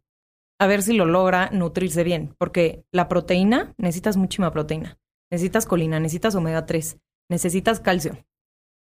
[0.59, 2.35] a ver si lo logra nutrirse bien.
[2.37, 4.97] Porque la proteína, necesitas muchísima proteína.
[5.29, 8.17] Necesitas colina, necesitas omega 3, necesitas calcio.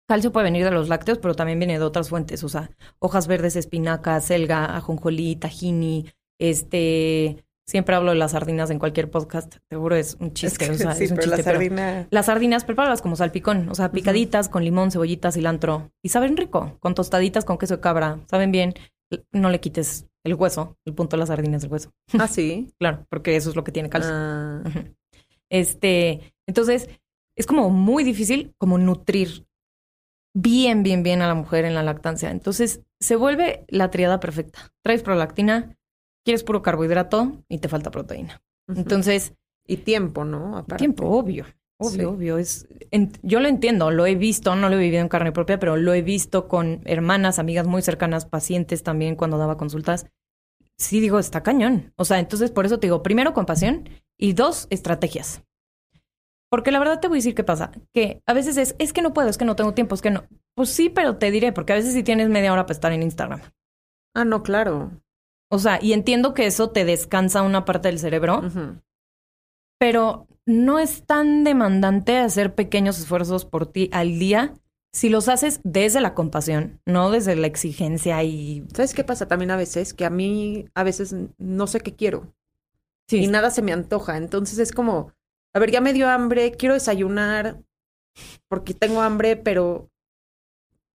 [0.07, 2.43] Calcio puede venir de los lácteos, pero también viene de otras fuentes.
[2.43, 6.07] O sea, hojas verdes, espinaca, selga, ajonjolí, tahini,
[6.39, 7.45] este...
[7.69, 9.57] Siempre hablo de las sardinas en cualquier podcast.
[9.69, 10.63] Seguro es un chiste.
[10.65, 12.07] Es que o sea, sí, es un pero chiste, la pero- sardina...
[12.09, 15.91] las sardinas, prepáralas como salpicón, o sea, picaditas con limón, cebollita, cilantro.
[16.01, 18.19] Y saben rico, con tostaditas con queso de cabra.
[18.29, 18.73] Saben bien.
[19.33, 20.77] No le quites el hueso.
[20.85, 21.91] El punto de las sardinas es el hueso.
[22.17, 22.71] Ah, sí.
[22.79, 24.11] Claro, porque eso es lo que tiene calcio.
[24.13, 24.63] Ah.
[25.49, 26.89] Este, entonces,
[27.35, 29.45] es como muy difícil como nutrir
[30.33, 32.31] bien, bien, bien a la mujer en la lactancia.
[32.31, 34.71] Entonces, se vuelve la triada perfecta.
[34.83, 35.76] Traes prolactina,
[36.27, 38.41] quieres puro carbohidrato y te falta proteína.
[38.67, 39.33] Entonces,
[39.65, 40.57] y tiempo, ¿no?
[40.57, 40.81] Aparte.
[40.81, 41.45] Tiempo, obvio.
[41.79, 42.03] Obvio, Sí.
[42.05, 42.37] obvio.
[42.37, 45.57] Es, en- yo lo entiendo, lo he visto, no lo he vivido en carne propia,
[45.57, 50.07] pero lo he visto con hermanas, amigas muy cercanas, pacientes también cuando daba consultas.
[50.77, 51.93] Sí, digo, está cañón.
[51.95, 55.43] O sea, entonces por eso te digo, primero compasión y dos, estrategias.
[56.49, 59.01] Porque la verdad te voy a decir qué pasa, que a veces es, es que
[59.01, 60.27] no puedo, es que no tengo tiempo, es que no.
[60.55, 63.03] Pues sí, pero te diré, porque a veces sí tienes media hora para estar en
[63.03, 63.41] Instagram.
[64.15, 64.91] Ah, no, claro.
[65.49, 68.41] O sea, y entiendo que eso te descansa una parte del cerebro,
[69.79, 74.53] pero no es tan demandante hacer pequeños esfuerzos por ti al día
[74.93, 78.65] si los haces desde la compasión, no desde la exigencia y...
[78.73, 79.93] ¿Sabes qué pasa también a veces?
[79.93, 82.33] Que a mí a veces no sé qué quiero
[83.09, 84.17] Sí, y nada se me antoja.
[84.17, 85.13] Entonces es como,
[85.53, 87.61] a ver, ya me dio hambre, quiero desayunar
[88.49, 89.89] porque tengo hambre, pero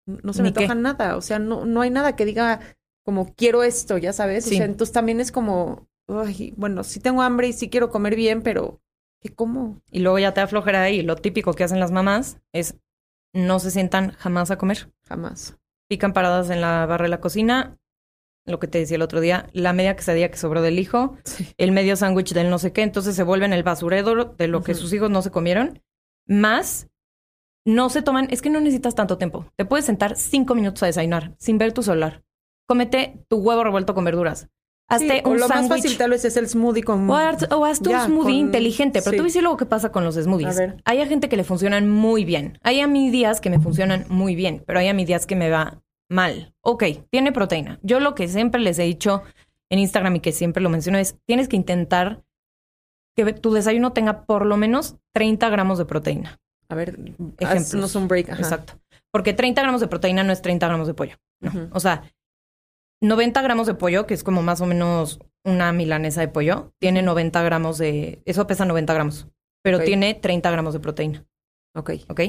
[0.06, 0.64] no se me qué.
[0.64, 1.16] antoja nada.
[1.16, 2.60] O sea, no, no hay nada que diga
[3.04, 4.44] como quiero esto, ya sabes.
[4.44, 4.54] Sí.
[4.54, 8.16] O sea, entonces también es como, ay, bueno, sí tengo hambre y sí quiero comer
[8.16, 8.80] bien, pero
[9.20, 9.80] ¿qué como?
[9.90, 12.76] Y luego ya te aflojará y lo típico que hacen las mamás es
[13.34, 14.90] no se sientan jamás a comer.
[15.04, 15.56] Jamás.
[15.88, 17.78] Pican paradas en la barra de la cocina,
[18.44, 21.48] lo que te decía el otro día, la media quesadilla que sobró del hijo, Sí.
[21.58, 24.74] el medio sándwich del no sé qué, entonces se vuelven el basurero de lo que
[24.74, 25.80] sus hijos no se comieron,
[26.26, 26.88] más
[27.64, 30.86] no se toman, es que no necesitas tanto tiempo, te puedes sentar cinco minutos a
[30.86, 32.24] desayunar sin ver tu celular,
[32.66, 34.48] cómete tu huevo revuelto con verduras,
[34.88, 37.08] hazte Sí, o un lo más fácil tal vez es el smoothie con...
[37.08, 39.16] o haz, o hazte Ya, un smoothie con- inteligente, pero sí.
[39.18, 40.56] tú decir luego qué pasa con los smoothies.
[40.56, 40.76] A ver.
[40.84, 42.58] Hay a gente que le funcionan muy bien.
[42.62, 45.36] Hay a mí días que me funcionan muy bien, pero hay a mí días que
[45.36, 46.54] me va mal.
[46.60, 47.78] Ok, tiene proteína.
[47.82, 49.22] Yo lo que siempre les he dicho
[49.70, 52.22] en Instagram y que siempre lo menciono es, tienes que intentar
[53.16, 56.38] que tu desayuno tenga por lo menos 30 gramos de proteína.
[56.68, 56.98] A ver,
[57.38, 57.74] Ejemplos.
[57.74, 58.30] haznos un break.
[58.30, 58.40] Ajá.
[58.42, 58.74] Exacto.
[59.10, 61.16] Porque 30 gramos de proteína no es 30 gramos de pollo.
[61.40, 61.68] No.
[61.72, 62.02] O sea,
[63.02, 67.02] 90 gramos de pollo, que es como más o menos una milanesa de pollo, tiene
[67.02, 68.22] 90 gramos de...
[68.24, 69.28] Eso pesa 90 gramos,
[69.62, 71.26] pero tiene 30 gramos de proteína,
[71.74, 71.90] Ok.
[72.08, 72.20] ¿ok?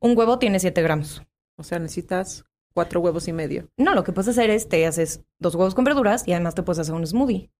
[0.00, 1.22] Un huevo tiene 7 gramos.
[1.56, 3.68] O sea, necesitas cuatro huevos y medio.
[3.76, 6.62] No, lo que puedes hacer es te haces dos huevos con verduras y además te
[6.62, 7.50] puedes hacer un smoothie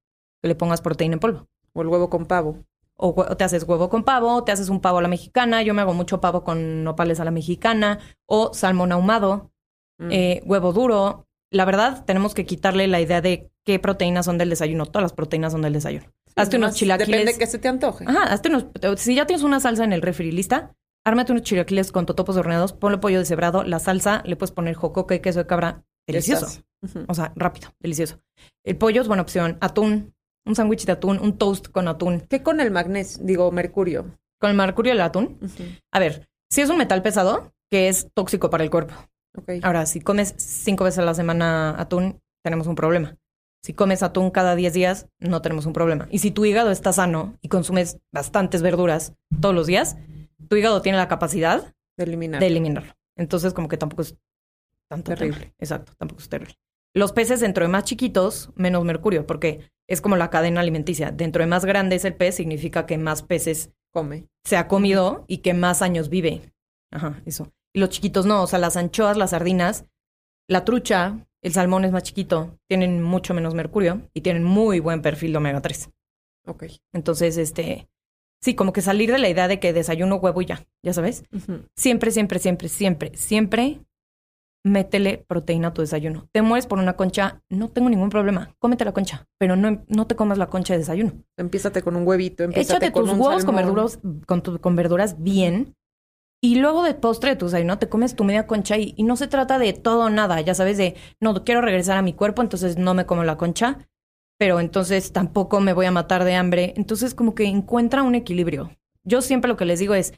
[0.41, 1.49] que le pongas proteína en polvo.
[1.73, 2.65] O el huevo con pavo.
[2.95, 5.63] O te haces huevo con pavo, te haces un pavo a la mexicana.
[5.63, 9.51] Yo me hago mucho pavo con nopales a la mexicana o salmón ahumado.
[9.99, 10.13] Mm.
[10.13, 11.28] eh, huevo duro.
[11.51, 14.87] La verdad, tenemos que quitarle la idea de qué proteínas son del desayuno.
[14.87, 16.07] Todas las proteínas son del desayuno.
[16.37, 17.09] hazte unos chilaquiles.
[17.09, 18.05] Depende de qué se te antoje.
[18.07, 18.67] Ajá, hazte unos.
[18.97, 22.73] Si ya tienes una salsa en el refri lista, ármate unos chilaquiles con totopos horneados,
[22.73, 25.85] ponle pollo deshebrado, la salsa, le puedes poner jocoque, queso de cabra.
[26.07, 26.63] Delicioso.
[27.07, 28.21] O sea, rápido, delicioso.
[28.65, 29.59] El pollo es buena opción.
[29.61, 30.15] Atún,
[30.47, 32.21] un sándwich de atún, un toast con atún.
[32.21, 33.23] ¿Qué con el magnesio?
[33.25, 34.19] Digo, mercurio.
[34.41, 35.39] Con el mercurio del atún.
[35.43, 35.65] Ujú.
[35.93, 38.95] A ver, si es un metal pesado, que es tóxico para el cuerpo.
[39.63, 43.17] Ahora, si comes cinco veces a la semana atún, tenemos un problema.
[43.63, 46.07] Si comes atún cada 10 días, no tenemos un problema.
[46.11, 49.97] Y si tu hígado está sano y consumes bastantes verduras todos los días,
[50.49, 52.41] tu hígado tiene la capacidad De eliminar.
[52.41, 52.93] de eliminarlo.
[53.17, 54.17] Entonces, como que tampoco es
[54.89, 55.33] tanto Terrible.
[55.37, 55.55] terrible.
[55.59, 56.55] Exacto, tampoco es terrible.
[56.95, 61.11] Los peces, dentro de más chiquitos, menos mercurio, porque es como la cadena alimenticia.
[61.11, 64.27] Dentro de más grande es el pez, significa que más peces Come.
[64.45, 66.53] se ha comido y que más años vive.
[66.93, 67.53] Ajá, eso.
[67.75, 69.85] Y los chiquitos no, o sea, las anchoas, las sardinas,
[70.49, 75.03] la trucha, el salmón es más chiquito, tienen mucho menos mercurio y tienen muy buen
[75.03, 75.91] perfil de omega 3.
[76.47, 76.65] Ok.
[76.95, 77.89] Entonces, este,
[78.43, 81.25] sí, como que salir de la idea de que desayuno huevo y ya, ya sabes.
[81.33, 81.65] Ujú.
[81.77, 83.81] Siempre, siempre, siempre, siempre, siempre
[84.65, 86.29] métele proteína a tu desayuno.
[86.33, 88.55] Te mueres por una concha, no tengo ningún problema.
[88.59, 91.13] Cómete la concha, pero no, no te comas la concha de desayuno.
[91.37, 94.77] Empiézate con un huevito, empiézate Échate con tus un huevos con verduras, con, tu- con
[94.77, 95.75] verduras bien.
[96.41, 99.17] Y luego de postre de tu desayuno te comes tu media concha y, y no
[99.17, 102.43] se trata de todo o nada, ya sabes, de no quiero regresar a mi cuerpo,
[102.43, 103.89] entonces no me como la concha,
[104.39, 106.75] pero entonces tampoco me voy a matar de hambre.
[106.77, 108.71] Entonces como que encuentra un equilibrio.
[109.05, 110.15] Yo siempre lo que les digo es,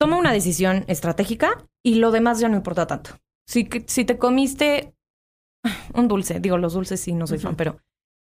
[0.00, 3.10] toma una decisión estratégica y lo demás ya no importa tanto.
[3.46, 4.94] Si, si te comiste
[5.94, 7.80] un dulce, digo los dulces sí, no soy fan, pero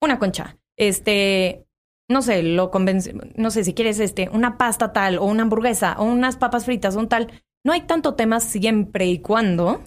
[0.01, 1.65] una concha, este,
[2.10, 5.95] no sé, lo convence, no sé si quieres este, una pasta tal o una hamburguesa
[6.00, 7.32] o unas papas fritas o un tal.
[7.63, 9.82] No hay tanto tema siempre y cuando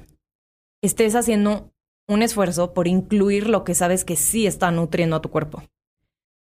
[0.83, 1.73] estés haciendo
[2.09, 5.63] un esfuerzo por incluir lo que sabes que sí está nutriendo a tu cuerpo.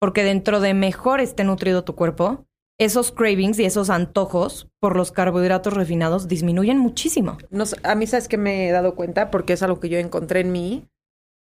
[0.00, 2.46] Porque dentro de mejor esté nutrido tu cuerpo,
[2.78, 7.38] esos cravings y esos antojos por los carbohidratos refinados disminuyen muchísimo.
[7.50, 10.40] No a mí sabes que me he dado cuenta porque es algo que yo encontré
[10.40, 10.88] en mí.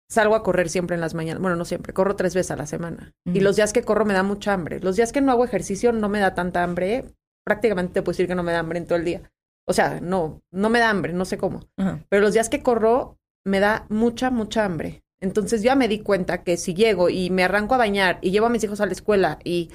[0.09, 1.41] Salgo a correr siempre en las mañanas.
[1.41, 3.13] Bueno, no siempre, corro tres veces a la semana.
[3.25, 4.79] Y los días que corro me da mucha hambre.
[4.79, 7.05] Los días que no hago ejercicio no me da tanta hambre.
[7.43, 9.31] Prácticamente te puedo decir que no me da hambre en todo el día.
[9.65, 11.67] O sea, no, no me da hambre, no sé cómo.
[11.75, 15.03] Pero los días que corro me da mucha, mucha hambre.
[15.19, 18.45] Entonces ya me di cuenta que si llego y me arranco a bañar y llevo
[18.45, 19.71] a mis hijos a la escuela y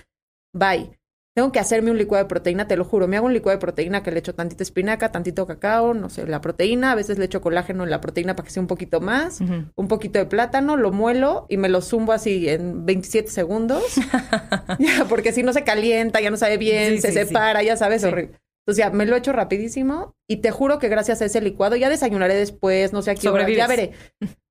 [0.54, 0.98] bye,
[1.34, 3.08] tengo que hacerme un licuado de proteína, te lo juro.
[3.08, 6.26] Me hago un licuado de proteína que le echo tantita espinaca, tantito cacao, no sé,
[6.26, 6.92] la proteína.
[6.92, 9.40] A veces le echo colágeno en la proteína para que sea un poquito más.
[9.40, 13.82] Un poquito de plátano, lo muelo y me lo zumbo así en 27 segundos.
[14.78, 17.26] ya, porque si no se calienta, ya no sabe bien, Sí, se sí, sí.
[17.26, 18.38] separa, ya sabes, horrible.
[18.64, 21.88] Entonces ya me lo echo rapidísimo y te juro que gracias a ese licuado ya
[21.90, 23.92] desayunaré después, no sé a qué hora, ya veré.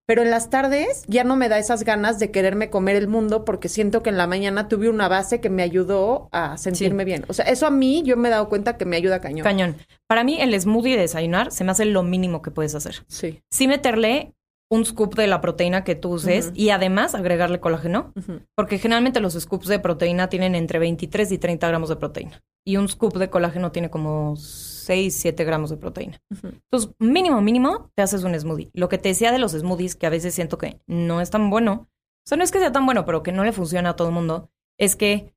[0.08, 3.46] Pero en las tardes ya no me da esas ganas de quererme comer el mundo
[3.46, 7.24] porque siento que en la mañana tuve una base que me ayudó a sentirme bien.
[7.28, 9.44] O sea, eso a mí yo me he dado cuenta que me ayuda cañón.
[9.44, 9.78] Cañón.
[10.08, 13.06] Para mí, el smoothie de desayunar se me hace lo mínimo que puedes hacer.
[13.08, 13.40] Sí.
[13.52, 14.34] Sí meterle
[14.72, 18.14] un scoop de la proteína que tú uses y además agregarle colágeno,
[18.56, 22.42] porque generalmente los scoops de proteína tienen entre 23 y 30 gramos de proteína.
[22.64, 26.22] Y un scoop de colágeno tiene como 6, 7 gramos de proteína.
[26.44, 28.70] Entonces, mínimo, mínimo, te haces un smoothie.
[28.74, 31.50] Lo que te decía de los smoothies, que a veces siento que no es tan
[31.50, 31.88] bueno,
[32.24, 34.10] o sea, no es que sea tan bueno, pero que no le funciona a todo
[34.10, 35.34] el mundo, es que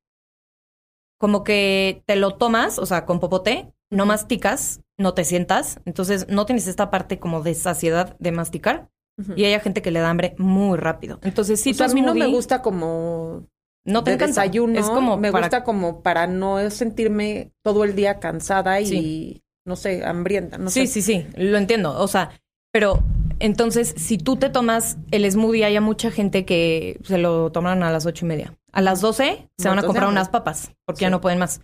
[1.19, 6.27] como que te lo tomas, o sea, con popote, no masticas, no te sientas, entonces
[6.29, 8.91] no tienes esta parte como de saciedad de masticar.
[9.37, 11.21] Y hay gente que le da hambre muy rápido.
[11.23, 13.47] Entonces, si O sea, a mí no me gusta como
[13.87, 14.43] no te de encanta.
[14.43, 14.79] desayuno.
[14.79, 19.43] Es como me para- gusta como para no sentirme todo el día cansada y Sí.
[19.67, 21.01] no sé, hambrienta, no sí, sé.
[21.01, 21.99] sí, sí, lo entiendo.
[22.01, 22.31] O sea,
[22.73, 23.03] pero
[23.41, 27.91] entonces, si tú te tomas el smoothie, hay mucha gente que se lo toman a
[27.91, 28.55] las ocho y media.
[28.73, 31.61] A las doce se van a comprar unas papas, porque ya no pueden más.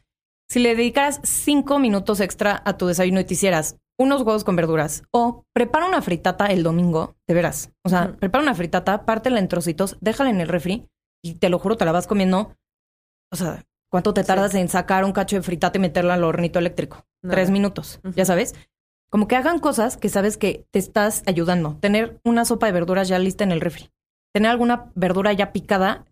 [0.48, 4.56] Si le dedicaras cinco minutos extra a tu desayuno y te hicieras unos huevos con
[4.56, 7.70] verduras o prepara una fritata el domingo, de veras.
[7.84, 10.88] O sea, prepara una fritata, pártela en trocitos, déjala en el refri
[11.22, 12.56] y te lo juro, te la vas comiendo.
[13.32, 14.26] O sea, ¿cuánto te Sí.
[14.26, 17.06] tardas en sacar un cacho de fritata y meterla al hornito eléctrico?
[17.28, 18.54] Tres minutos, ya sabes.
[19.10, 21.76] Como que hagan cosas que sabes que te estás ayudando.
[21.80, 23.90] Tener una sopa de verduras ya lista en el refri.
[24.32, 26.06] Tener alguna verdura ya picada,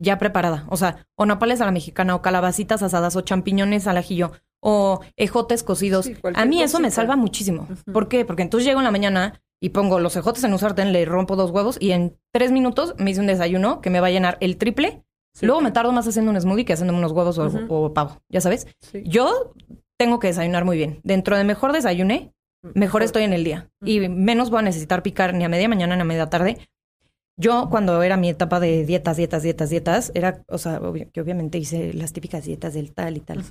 [0.00, 0.64] ya preparada.
[0.70, 5.00] O sea, o nopales a la mexicana, o calabacitas asadas, o champiñones al ajillo, o
[5.16, 6.04] ejotes cocidos.
[6.06, 7.68] Sí, a mí eso me salva muchísimo.
[7.92, 8.24] ¿Por qué?
[8.24, 11.36] Porque entonces llego en la mañana y pongo los ejotes en un sartén, le rompo
[11.36, 14.36] dos huevos y en tres minutos me hice un desayuno que me va a llenar
[14.40, 15.02] el triple.
[15.34, 15.46] Sí.
[15.46, 18.66] Luego me tardo más haciendo un smoothie que haciendo unos huevos o, pavo, ya sabes.
[18.80, 19.02] Sí.
[19.06, 19.54] Yo
[19.98, 21.00] tengo que desayunar muy bien.
[21.02, 22.34] Dentro de mejor desayuné,
[22.74, 23.70] mejor estoy en el día.
[23.82, 26.58] Y menos voy a necesitar picar ni a media mañana ni a media tarde.
[27.36, 31.20] Yo, cuando era mi etapa de dietas, dietas, dietas, dietas, era, o sea, obvio- que
[31.20, 33.42] obviamente hice las típicas dietas del tal y tal.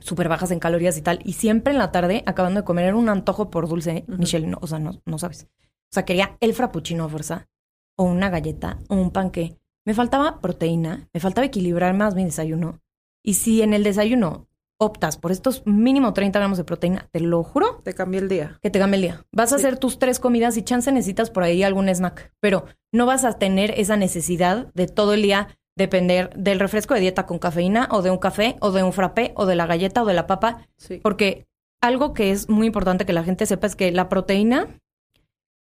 [0.00, 1.20] Súper bajas en calorías y tal.
[1.24, 4.18] Y siempre en la tarde, acabando de comer, era un antojo por dulce, Ujú.
[4.18, 5.48] Michelle, no, o sea, no, no sabes.
[5.90, 7.48] O sea, quería el frappuccino a fuerza,
[7.96, 9.58] o una galleta, o un panque.
[9.84, 12.80] Me faltaba proteína, me faltaba equilibrar más mi desayuno.
[13.22, 17.42] Y si en el desayuno optas por estos mínimo 30 gramos de proteína, te lo
[17.42, 18.58] juro Te cambié el día.
[18.60, 19.24] que te cambie el día.
[19.32, 23.06] Vas a hacer tus tres comidas y chance necesitas por ahí algún snack, pero no
[23.06, 27.38] vas a tener esa necesidad de todo el día depender del refresco de dieta con
[27.38, 30.14] cafeína o de un café o de un frappé o de la galleta o de
[30.14, 30.98] la papa, Sí.
[31.02, 31.46] porque
[31.82, 34.80] algo que es muy importante que la gente sepa es que la proteína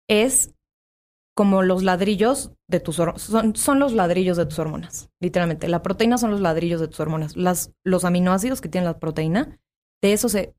[0.09, 0.55] es
[1.35, 3.23] como los ladrillos de tus hormonas.
[3.23, 5.67] Son, son los ladrillos de tus hormonas, literalmente.
[5.69, 7.37] La proteína son los ladrillos de tus hormonas.
[7.37, 9.59] Las, los aminoácidos que tiene la proteína,
[10.03, 10.55] de eso se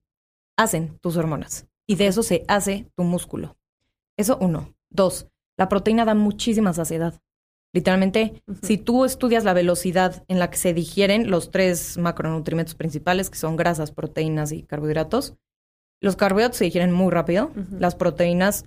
[0.57, 1.67] hacen tus hormonas.
[1.85, 3.55] Y de eso se hace tu músculo.
[4.17, 4.73] Eso uno.
[4.89, 7.21] Dos, la proteína da muchísima saciedad.
[7.73, 13.31] Literalmente, si tú estudias la velocidad en la que se digieren los tres macronutrientes principales,
[13.31, 15.35] que son grasas, proteínas y carbohidratos,
[15.99, 18.65] los carbohidratos se digieren muy rápido, las proteínas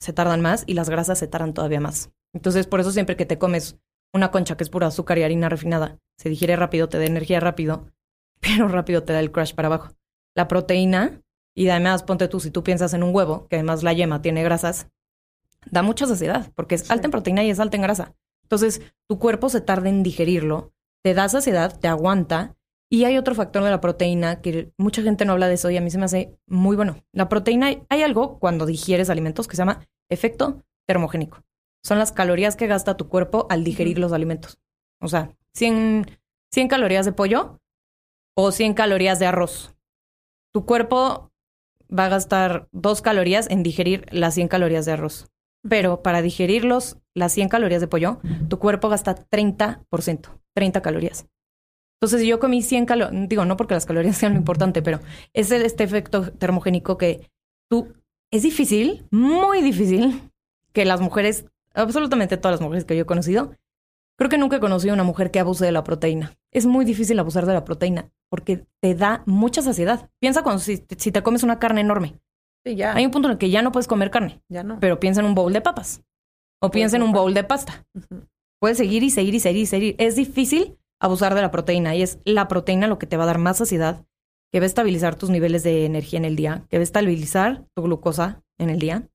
[0.00, 2.10] se tardan más y las grasas se tardan todavía más.
[2.34, 3.78] Entonces, por eso siempre que te comes
[4.12, 7.40] una concha que es pura azúcar y harina refinada, se digiere rápido, te da energía
[7.40, 7.86] rápido,
[8.40, 9.94] pero rápido te da el crash para abajo.
[10.34, 11.22] La proteína,
[11.54, 14.42] y además ponte tú, si tú piensas en un huevo, que además la yema tiene
[14.42, 14.88] grasas,
[15.70, 18.14] da mucha saciedad, porque es alta en proteína y es alta en grasa.
[18.52, 22.54] Entonces, tu cuerpo se tarda en digerirlo, te da saciedad, te aguanta.
[22.90, 25.78] Y hay otro factor de la proteína que mucha gente no habla de eso y
[25.78, 27.02] a mí se me hace muy bueno.
[27.12, 31.42] La proteína, hay algo cuando digieres alimentos que se llama efecto termogénico.
[31.82, 34.58] Son las calorías que gasta tu cuerpo al digerir los alimentos.
[35.00, 36.20] O sea, 100,
[36.52, 37.58] 100 calorías de pollo
[38.36, 39.74] o 100 calorías de arroz.
[40.52, 41.32] Tu cuerpo
[41.88, 45.31] va a gastar dos calorías en digerir las 100 calorías de arroz.
[45.68, 51.26] Pero para digerirlos, las 100 calorías de pollo, tu cuerpo gasta 30%, 30 calorías.
[52.00, 55.00] Entonces, si yo comí 100 calorías, digo, no porque las calorías sean lo importante, pero
[55.32, 57.30] es este efecto termogénico que
[57.70, 57.94] tú,
[58.32, 60.30] es difícil, muy difícil,
[60.72, 61.44] que las mujeres,
[61.74, 63.54] absolutamente todas las mujeres que yo he conocido,
[64.18, 66.36] creo que nunca he conocido una mujer que abuse de la proteína.
[66.50, 70.10] Es muy difícil abusar de la proteína porque te da mucha saciedad.
[70.18, 72.18] Piensa cuando si te comes una carne enorme.
[72.64, 74.40] Hay un punto en el que ya no puedes comer carne.
[74.48, 74.78] Ya no.
[74.80, 76.02] Pero piensa en un bowl de papas.
[76.60, 77.84] O piensa en un bowl de pasta.
[78.60, 79.94] Puedes seguir y seguir y seguir y seguir.
[79.98, 83.26] Es difícil abusar de la proteína y es la proteína lo que te va a
[83.26, 84.06] dar más saciedad,
[84.52, 87.64] que va a estabilizar tus niveles de energía en el día, que va a estabilizar
[87.74, 89.08] tu glucosa en el día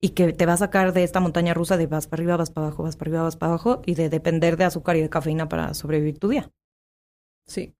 [0.00, 2.50] y que te va a sacar de esta montaña rusa de vas para arriba, vas
[2.50, 5.10] para abajo, vas para arriba, vas para abajo y de depender de azúcar y de
[5.10, 6.50] cafeína para sobrevivir tu día.
[7.46, 7.74] Sí.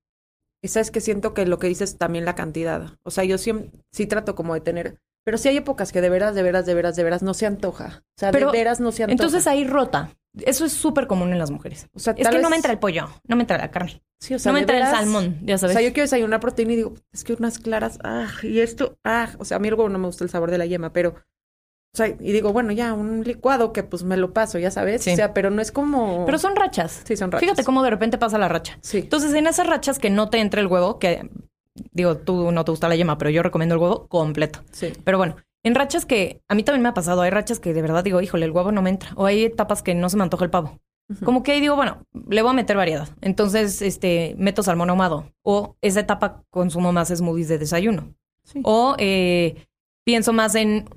[0.63, 2.99] Y sabes que siento que lo que dices también la cantidad.
[3.03, 3.53] O sea, yo sí,
[3.93, 4.99] sí trato como de tener.
[5.25, 7.47] Pero sí hay épocas que de veras, de veras, de veras, de veras no se
[7.47, 8.03] antoja.
[8.17, 9.13] O sea, de veras no se antoja.
[9.13, 10.17] Entonces ahí rota.
[10.41, 11.89] Eso es súper común en las mujeres.
[11.95, 14.03] O sea, es que no me entra el pollo, no me entra la carne.
[14.21, 15.77] Sí, o sea, no me entra el salmón, ya sabes.
[15.77, 18.99] O sea, yo quiero desayunar proteína y digo, es que unas claras, ah, y esto,
[19.05, 21.15] ah, o sea, a mí luego no me gusta el sabor de la yema, pero
[21.99, 25.07] sea, y digo, bueno, ya, un licuado que pues me lo paso, ya sabes.
[25.07, 26.25] O sea, pero no es como.
[26.25, 27.03] Pero son rachas.
[27.05, 27.45] Sí, son rachas.
[27.45, 28.79] Fíjate cómo de repente pasa la racha.
[28.81, 28.99] Sí.
[28.99, 31.29] Entonces, en esas rachas que no te entre el huevo, que
[31.93, 34.61] digo, tú no te gusta la yema, pero yo recomiendo el huevo completo.
[34.73, 34.93] Sí.
[35.05, 37.83] Pero bueno, en rachas que a mí también me ha pasado, hay rachas que de
[37.83, 39.11] verdad digo, híjole, el huevo no me entra.
[39.17, 40.79] O hay etapas que no se me antoja el pavo.
[41.25, 43.09] Como que ahí digo, bueno, le voy a meter variedad.
[43.23, 45.33] Entonces, este, meto salmón ahumado.
[45.43, 48.15] O esa etapa consumo más smoothies de desayuno.
[48.45, 48.61] Sí.
[48.63, 49.67] O eh,
[50.05, 50.89] pienso más en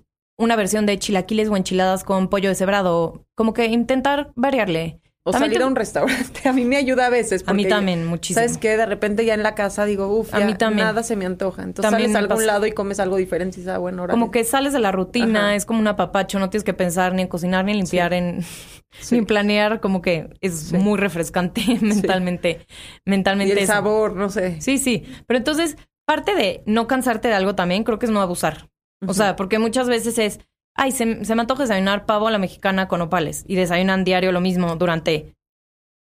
[0.41, 3.25] una versión de chilaquiles o enchiladas con pollo deshebrado.
[3.35, 5.01] Como que intentar variarle.
[5.23, 6.41] O salir a un restaurante.
[6.49, 7.43] A mí me ayuda a veces.
[7.45, 8.43] A mí también, muchísimo.
[8.43, 8.75] ¿Sabes qué?
[8.75, 10.87] De repente ya en la casa digo, uff, a mí también.
[10.87, 11.61] nada se me antoja.
[11.61, 14.13] Entonces sales a algún lado y comes algo diferente y dices, ah, bueno, ahora.
[14.13, 17.21] Como que sales de la rutina, es como un apapacho, no tienes que pensar ni
[17.21, 18.43] en cocinar, ni en limpiar, en
[19.11, 22.65] ni planear, como que es muy refrescante mentalmente.
[23.05, 23.53] Mentalmente.
[23.53, 24.59] Y el sabor, no sé.
[24.59, 25.03] Sí, sí.
[25.27, 28.70] Pero entonces, parte de no cansarte de algo también, creo que es no abusar.
[29.07, 30.39] O sea, porque muchas veces es,
[30.75, 34.41] ay, se, me antoja desayunar pavo a la mexicana con opales y desayunan diario lo
[34.41, 35.35] mismo durante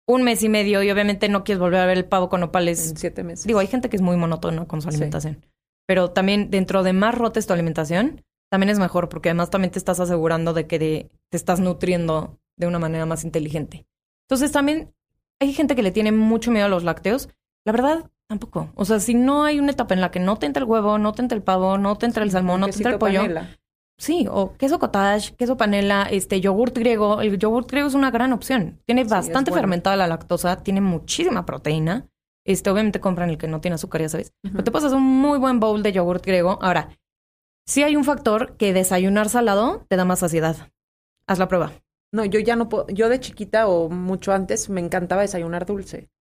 [0.08, 2.90] un mes y medio y obviamente no quieres volver a ver el pavo con opales.
[2.90, 3.46] En siete meses.
[3.46, 5.46] Digo, hay gente que es muy monótona con su alimentación.
[5.86, 9.80] Pero también dentro de más rotes tu alimentación, también es mejor porque además también te
[9.80, 13.86] estás asegurando de que te estás nutriendo de una manera más inteligente.
[14.28, 14.94] Entonces también
[15.40, 17.30] hay gente que le tiene mucho miedo a los lácteos.
[17.66, 18.70] La verdad, Tampoco.
[18.76, 21.00] O sea, si no hay una etapa en la que no te entra el huevo,
[21.00, 23.24] no te entra el pavo, no te entra el salmón, no te entra el pollo.
[23.98, 27.22] Sí, o queso cottage, queso panela, este yogurt griego.
[27.22, 28.80] El yogurt griego es una gran opción.
[28.86, 32.08] Tiene bastante fermentada la lactosa, tiene muchísima proteína.
[32.46, 34.32] Este, obviamente compran el que no tiene azúcar, ya sabes.
[34.44, 36.60] Pero te pasas un muy buen bowl de yogurt griego.
[36.62, 36.90] Ahora,
[37.66, 40.70] sí hay un factor que desayunar salado te da más saciedad.
[41.26, 41.72] Haz la prueba.
[42.12, 42.86] No, yo ya no puedo.
[42.90, 46.12] Yo de chiquita o mucho antes me encantaba desayunar dulce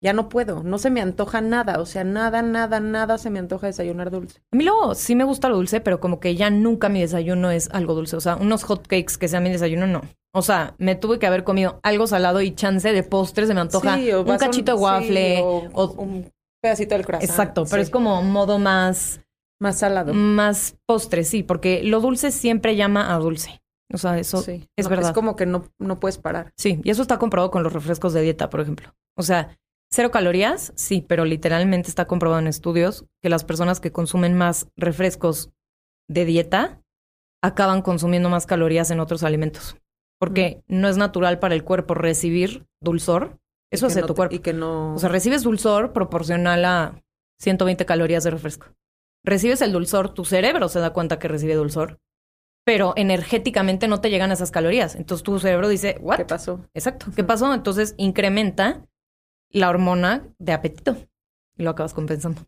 [0.00, 3.38] ya no puedo, no se me antoja nada, o sea, nada, nada, nada se me
[3.38, 4.40] antoja desayunar dulce.
[4.52, 7.50] A mí luego sí me gusta lo dulce, pero como que ya nunca mi desayuno
[7.50, 10.02] es algo dulce, o sea, unos hot cakes que sean mi desayuno, no.
[10.34, 13.60] O sea, me tuve que haber comido algo salado y chance de postre, se me
[13.60, 16.30] antoja un cachito de waffle o, un
[16.62, 17.30] pedacito del croissant.
[17.30, 19.20] Exacto, pero es como modo más...
[19.60, 20.14] Más salado.
[20.14, 23.60] Más postre, sí, porque lo dulce siempre llama a dulce.
[23.92, 25.08] O sea, eso es verdad.
[25.08, 26.52] Es como que no, no puedes parar.
[26.56, 28.94] Sí, y eso está comprobado con los refrescos de dieta, por ejemplo.
[29.16, 29.58] O sea,
[29.90, 34.68] Cero calorías, sí, pero literalmente está comprobado en estudios que las personas que consumen más
[34.76, 35.50] refrescos
[36.08, 36.82] de dieta
[37.42, 39.76] acaban consumiendo más calorías en otros alimentos.
[40.20, 40.80] Porque mm.
[40.80, 43.38] no es natural para el cuerpo recibir dulzor.
[43.70, 44.34] Eso hace tu cuerpo.
[44.34, 44.94] Y que no.
[44.94, 47.02] O sea, recibes dulzor proporcional a
[47.40, 48.66] 120 calorías de refresco.
[49.24, 51.98] Recibes el dulzor, tu cerebro se da cuenta que recibe dulzor,
[52.64, 54.94] pero energéticamente no te llegan esas calorías.
[54.94, 56.16] Entonces tu cerebro dice, ¿what?
[56.16, 56.66] ¿Qué pasó?
[56.72, 57.06] Exacto.
[57.14, 57.52] ¿Qué pasó?
[57.52, 58.86] Entonces incrementa
[59.50, 60.96] la hormona de apetito
[61.56, 62.42] y lo acabas compensando.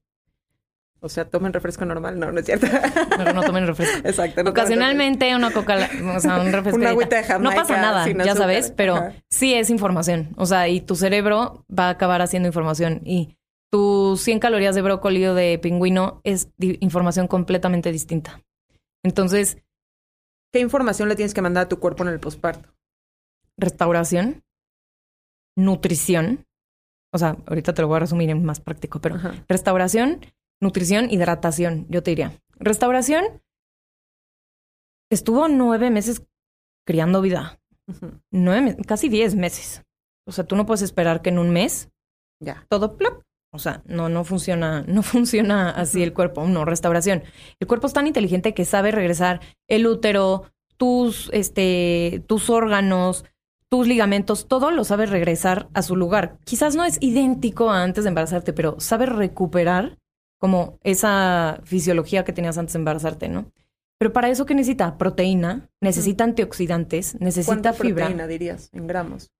[1.03, 2.19] O sea, tomen refresco normal.
[2.19, 2.67] No, no es cierto.
[3.17, 4.07] Pero no tomen refresco.
[4.07, 4.43] Exacto.
[4.45, 6.79] no Ocasionalmente una coca, o sea, un refresco.
[6.79, 8.37] Una agüita de No pasa nada, ya azúcar.
[8.37, 9.15] sabes, pero Ajá.
[9.31, 10.35] sí es información.
[10.37, 13.01] O sea, y tu cerebro va a acabar haciendo información.
[13.07, 13.39] Y
[13.73, 18.43] tus 100 calorías de brócoli o de pingüino es información completamente distinta.
[19.03, 19.57] Entonces,
[20.53, 22.69] ¿Qué información le tienes que mandar a tu cuerpo en el posparto?
[23.57, 24.43] restauración,
[25.57, 26.47] nutrición.
[27.13, 29.35] O sea, ahorita te lo voy a resumir en más práctico, pero Ajá.
[29.49, 30.21] Restauración,
[30.61, 32.33] nutrición, hidratación, yo te diría.
[32.57, 33.25] Restauración
[35.11, 36.23] estuvo nueve meses
[36.87, 37.59] criando vida.
[38.31, 39.83] Nueve, casi diez meses.
[40.27, 41.91] O sea, tú no puedes esperar que en un mes
[42.41, 42.65] Ya.
[42.69, 43.23] todo plop.
[43.53, 46.47] O sea, no, no funciona, no funciona así el cuerpo.
[46.47, 47.25] No, restauración.
[47.59, 50.45] El cuerpo es tan inteligente que sabe regresar el útero,
[50.77, 53.25] tus, este, tus órganos,
[53.71, 56.39] tus ligamentos, todo lo sabe regresar a su lugar.
[56.45, 59.97] Quizás no es idéntico a antes de embarazarte, pero sabe recuperar
[60.41, 63.47] como esa fisiología que tenías antes de embarazarte, ¿no?
[63.99, 64.99] Pero para eso, ¿qué necesita?
[64.99, 68.07] Proteína, necesita antioxidantes, necesita ¿Cuánta fibra.
[68.07, 69.31] proteína dirías en gramos?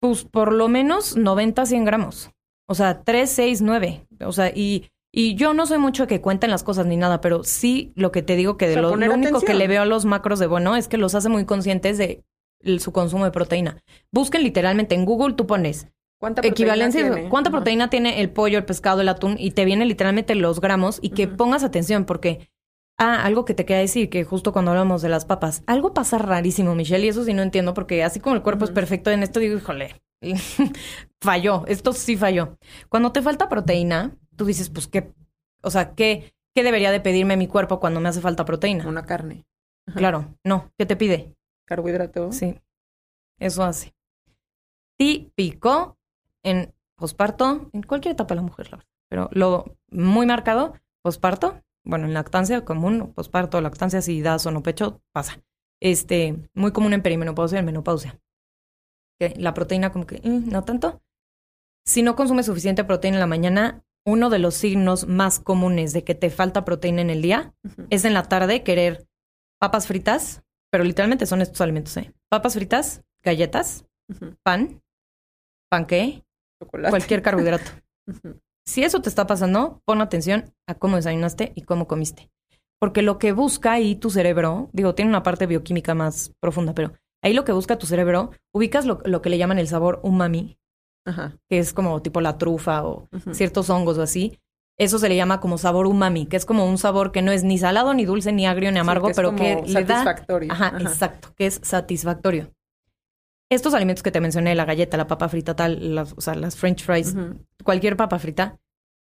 [0.00, 2.30] Pues por lo menos 90, 100 gramos.
[2.68, 4.06] O sea, 3, 6, 9.
[4.24, 7.20] O sea, y, y yo no soy mucho de que cuenten las cosas ni nada,
[7.20, 9.66] pero sí lo que te digo que de O sea, lo, lo único que le
[9.66, 12.22] veo a los macros de bueno es que los hace muy conscientes de
[12.60, 13.82] el- su consumo de proteína.
[14.12, 15.88] Busquen literalmente en Google, tú pones
[16.18, 17.28] ¿Cuánta proteína equivalencia, tiene?
[17.30, 20.98] cuánta proteína tiene el pollo, el pescado, el atún y te viene literalmente los gramos
[21.02, 22.50] y que pongas atención porque
[22.98, 26.18] ah, algo que te quería decir que justo cuando hablamos de las papas, algo pasa
[26.18, 29.22] rarísimo, Michelle, y eso sí no entiendo porque así como el cuerpo es perfecto en
[29.22, 30.02] esto digo, híjole,
[31.22, 32.58] falló, esto sí falló.
[32.88, 35.12] Cuando te falta proteína, tú dices, pues qué,
[35.62, 38.86] o sea, qué qué debería de pedirme mi cuerpo cuando me hace falta proteína?
[38.88, 39.44] Una carne.
[39.94, 41.34] Claro, no, ¿qué te pide?
[41.68, 42.32] Carbohidrato.
[42.32, 42.58] Sí,
[43.38, 43.94] eso hace.
[44.96, 45.98] Típico
[46.42, 48.88] en posparto, en cualquier etapa de la mujer, la verdad.
[49.10, 54.62] Pero lo muy marcado, posparto, bueno, en lactancia común, posparto, lactancia, si das o no
[54.62, 55.42] pecho, pasa.
[55.80, 58.18] Este, muy común en perimenopausia y en menopausia.
[59.18, 61.02] Que la proteína como que, mm, no tanto.
[61.84, 66.02] Si no consumes suficiente proteína en la mañana, uno de los signos más comunes de
[66.02, 67.54] que te falta proteína en el día
[67.90, 69.06] es en la tarde querer
[69.58, 72.12] papas fritas, pero literalmente son estos alimentos, ¿eh?
[72.30, 73.84] Papas fritas, galletas,
[74.42, 74.80] pan,
[75.70, 76.24] panqué,
[76.62, 76.90] Chocolate.
[76.90, 77.70] cualquier carbohidrato.
[78.66, 82.28] Si eso te está pasando, pon atención a cómo desayunaste y cómo comiste.
[82.78, 86.92] Porque lo que busca ahí tu cerebro, digo, tiene una parte bioquímica más profunda, pero
[87.24, 90.58] ahí lo que busca tu cerebro, ubicas lo, lo que le llaman el sabor umami,
[91.06, 91.38] Ajá.
[91.48, 94.38] que es como tipo la trufa o ciertos hongos o así.
[94.78, 97.42] Eso se le llama como sabor umami, que es como un sabor que no es
[97.42, 99.84] ni salado, ni dulce, ni agrio, ni Sí, amargo, que es pero como que le
[99.84, 100.52] da satisfactorio.
[100.52, 100.78] Ajá, Ajá.
[100.80, 102.52] exacto, que es satisfactorio.
[103.50, 106.54] Estos alimentos que te mencioné, la galleta, la papa frita, tal, las, o sea, las
[106.56, 107.16] french fries,
[107.64, 108.58] cualquier papa frita,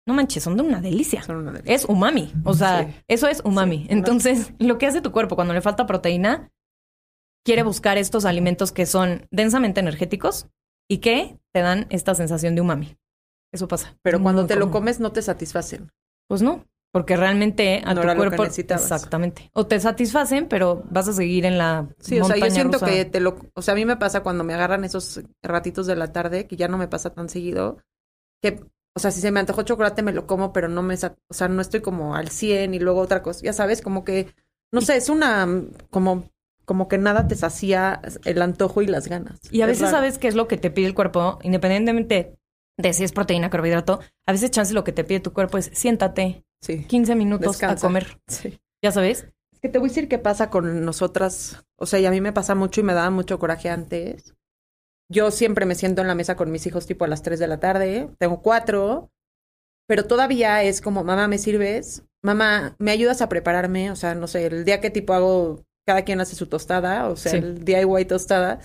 [0.05, 1.21] no manches, son de una delicia.
[1.23, 1.73] Son una delicia.
[1.75, 2.95] Es umami, o sea, Sí.
[3.07, 3.83] eso es umami.
[3.83, 6.51] Sí, Entonces, lo que hace tu cuerpo cuando le falta proteína,
[7.45, 10.47] quiere buscar estos alimentos que son densamente energéticos
[10.89, 12.97] y que te dan esta sensación de umami.
[13.53, 13.95] Eso pasa.
[14.01, 15.89] Pero cuando te lo comes no te satisfacen.
[16.27, 19.49] Pues no, porque realmente a No tu cuerpo exactamente.
[19.53, 22.85] O te satisfacen, pero vas a seguir en la Sí, o sea, yo siento rusa.
[22.87, 23.37] que te lo...
[23.53, 26.55] O sea, a mí me pasa cuando me agarran esos ratitos de la tarde, que
[26.55, 27.77] ya no me pasa tan seguido,
[28.41, 28.65] que...
[28.95, 30.93] O sea, si se me antojó chocolate, me lo como, pero no me...
[30.95, 33.41] O sea, no estoy como al 100 y luego otra cosa.
[33.43, 34.33] Ya sabes, como que...
[34.71, 35.47] No sé, es una...
[35.91, 36.29] Como...
[36.65, 39.37] Como que nada te sacía el antojo y las ganas.
[39.51, 39.97] Y a Es veces raro.
[39.97, 42.37] sabes qué es lo que te pide el cuerpo, independientemente
[42.77, 43.99] de si es proteína, carbohidrato.
[44.27, 46.85] A veces chance lo que te pide tu cuerpo es siéntate Sí.
[46.85, 47.85] 15 minutos Descansa.
[47.85, 48.19] a comer.
[48.27, 48.57] Sí.
[48.81, 49.27] Ya sabes.
[49.51, 51.61] Es que te voy a decir qué pasa con nosotras.
[51.77, 54.33] O sea, y a mí me pasa mucho y me daba mucho coraje antes.
[55.11, 57.47] Yo siempre me siento en la mesa con mis hijos tipo a las 3 de
[57.47, 58.09] la tarde.
[58.17, 59.09] Tengo cuatro.
[59.87, 62.03] Pero todavía es como, mamá, ¿me sirves?
[62.23, 63.91] Mamá, ¿me ayudas a prepararme?
[63.91, 67.17] O sea, no sé, el día que tipo hago, cada quien hace su tostada, o
[67.17, 67.37] sea, Sí.
[67.39, 68.59] el DIY tostada,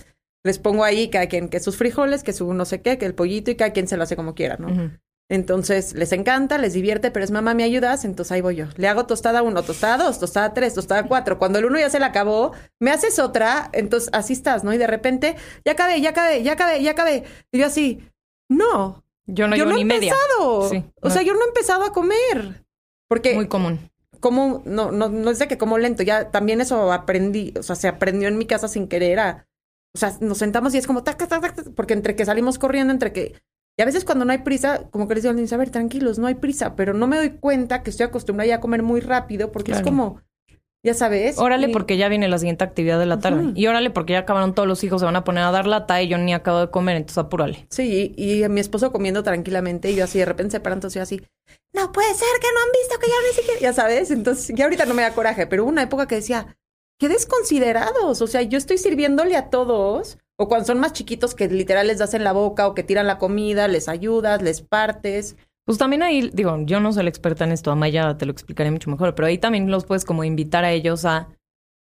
[0.49, 3.15] les pongo ahí cada quien que sus frijoles, que su no sé qué, que el
[3.15, 4.91] pollito y cada quien se lo hace como quiera, ¿no?
[5.31, 8.03] Entonces les encanta, les divierte, pero es mamá, ¿me ayudas?
[8.03, 8.65] Entonces ahí voy yo.
[8.77, 11.37] Le hago tostada uno, tostada dos, tostada tres, tostada cuatro.
[11.37, 14.73] Cuando el uno ya se la acabó, me haces otra, entonces así estás, ¿no?
[14.73, 17.23] Y de repente, ya acabé, ya acabé, ya acabé, ya acabé.
[17.51, 18.03] Y yo así,
[18.49, 20.13] no, Yo no yo no ni he media.
[20.13, 20.67] empezado.
[20.69, 21.13] Sí, o no.
[21.13, 22.65] sea, yo no he empezado a comer.
[23.07, 23.91] Porque Muy común.
[24.19, 27.75] como, no, no, no es de que como lento, ya también eso aprendí, o sea,
[27.75, 29.47] se aprendió en mi casa sin querer a,
[29.95, 32.59] o sea, nos sentamos y es como, tac, tac, tac, tac, porque entre que salimos
[32.59, 33.33] corriendo, entre que,
[33.77, 36.27] y a veces cuando no hay prisa, como que les digo, a ver, tranquilos, no
[36.27, 39.51] hay prisa, pero no me doy cuenta que estoy acostumbrada ya a comer muy rápido,
[39.51, 40.21] porque es como,
[40.83, 41.37] ya sabes.
[41.37, 43.51] Órale Y- porque ya viene la siguiente actividad de la tarde.
[43.55, 46.01] Y órale porque ya acabaron todos los hijos, se van a poner a dar lata
[46.01, 47.65] y yo ni acabo de comer, entonces apúrale.
[47.69, 50.95] Sí, y, y mi esposo comiendo tranquilamente y yo así de repente se para, entonces
[50.95, 51.21] yo así,
[51.73, 54.65] no puede ser que no han visto que ya ni siquiera, ya sabes, entonces ya
[54.65, 56.57] ahorita no me da coraje, pero hubo una época que decía,
[56.99, 61.47] qué desconsiderados, o sea, yo estoy sirviéndole a todos, o cuando son más chiquitos que
[61.47, 65.35] literal les das en la boca o que tiran la comida, les ayudas, les partes.
[65.65, 68.69] Pues también ahí, digo, yo no soy la experta en esto, Amaya te lo explicaré
[68.71, 71.29] mucho mejor, pero ahí también los puedes como invitar a ellos a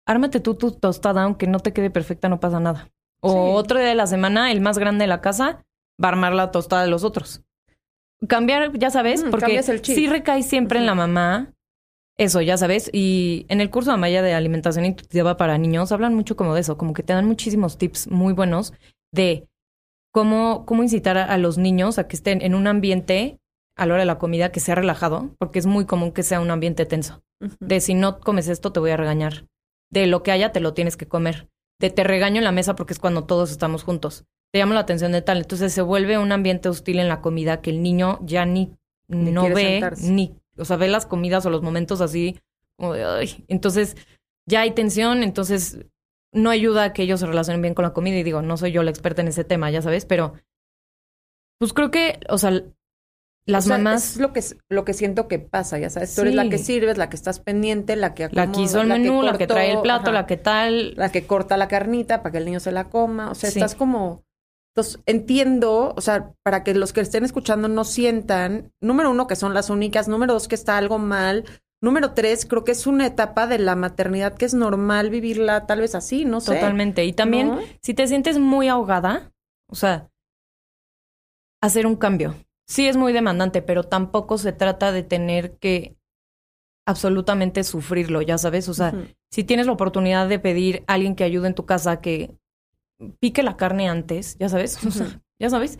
[0.06, 2.90] ármate tú tu tostada, aunque no te quede perfecta, no pasa nada.
[3.20, 3.38] O Sí.
[3.38, 5.64] otro día de la semana, el más grande de la casa
[6.02, 7.42] va a armar la tostada de los otros.
[8.28, 11.52] Cambiar, ya sabes, Mm, porque el sí recae siempre en la mamá.
[12.18, 12.88] Eso, ya sabes.
[12.92, 16.60] Y en el curso de Amaya de alimentación intuitiva para niños hablan mucho como de
[16.62, 18.72] eso, como que te dan muchísimos tips muy buenos
[19.12, 19.46] de
[20.12, 23.38] cómo, cómo incitar a, a los niños a que estén en un ambiente
[23.76, 26.40] a la hora de la comida que sea relajado, porque es muy común que sea
[26.40, 27.22] un ambiente tenso.
[27.60, 29.44] De si no comes esto, te voy a regañar.
[29.92, 31.48] De lo que haya, te lo tienes que comer.
[31.78, 34.24] De te regaño en la mesa porque es cuando todos estamos juntos.
[34.52, 35.36] Te llamo la atención de tal.
[35.38, 38.72] Entonces se vuelve un ambiente hostil en la comida que el niño ya ni,
[39.08, 40.10] Ni no ve, sentarse.
[40.10, 42.38] ni, o sea, ve las comidas o los momentos así,
[42.76, 43.44] como de, ay.
[43.48, 43.96] Entonces
[44.48, 45.78] ya hay tensión, entonces
[46.32, 48.16] no ayuda a que ellos se relacionen bien con la comida.
[48.16, 50.34] Y digo, no soy yo la experta en ese tema, ya sabes, pero
[51.58, 52.50] pues creo que, o sea,
[53.46, 54.12] las O sea, mamás...
[54.12, 56.14] Es lo que, lo que siento que pasa, ya sabes.
[56.14, 58.90] Tú eres la que sirves, la que estás pendiente, la que La que hizo el
[58.90, 60.94] acomoda, menú, la que cortó, trae el plato, ajá, la que tal.
[60.96, 63.30] la que corta la carnita para que el niño se la coma.
[63.30, 63.58] O sea, Sí.
[63.60, 64.24] estás como.
[64.76, 69.34] Entonces, entiendo, o sea, para que los que estén escuchando no sientan, número uno, que
[69.34, 71.46] son las únicas, número dos, que está algo mal.
[71.82, 75.80] Número tres, creo que es una etapa de la maternidad que es normal vivirla tal
[75.80, 76.56] vez así, no sé.
[76.56, 77.06] Totalmente.
[77.06, 77.60] Y también, ¿No?
[77.80, 79.32] si te sientes muy ahogada,
[79.66, 80.10] o sea,
[81.62, 82.34] hacer un cambio.
[82.68, 85.96] Sí es muy demandante, pero tampoco se trata de tener que
[86.86, 88.68] absolutamente sufrirlo, ya sabes.
[88.68, 88.92] O sea,
[89.30, 92.36] si tienes la oportunidad de pedir a alguien que ayude en tu casa que
[93.20, 95.16] pique la carne antes, ya sabes, o sea, Ujú.
[95.40, 95.78] ya sabes,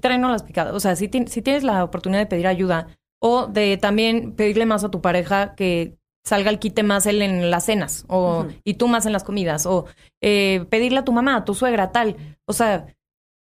[0.00, 0.74] tráenos las picadas.
[0.74, 2.88] O sea, si, ti- si tienes la oportunidad de pedir ayuda
[3.22, 7.50] o de también pedirle más a tu pareja que salga el quite más él en
[7.50, 9.86] las cenas o y tú más en las comidas o
[10.22, 12.16] eh, pedirle a tu mamá, a tu suegra, tal.
[12.46, 12.86] O sea,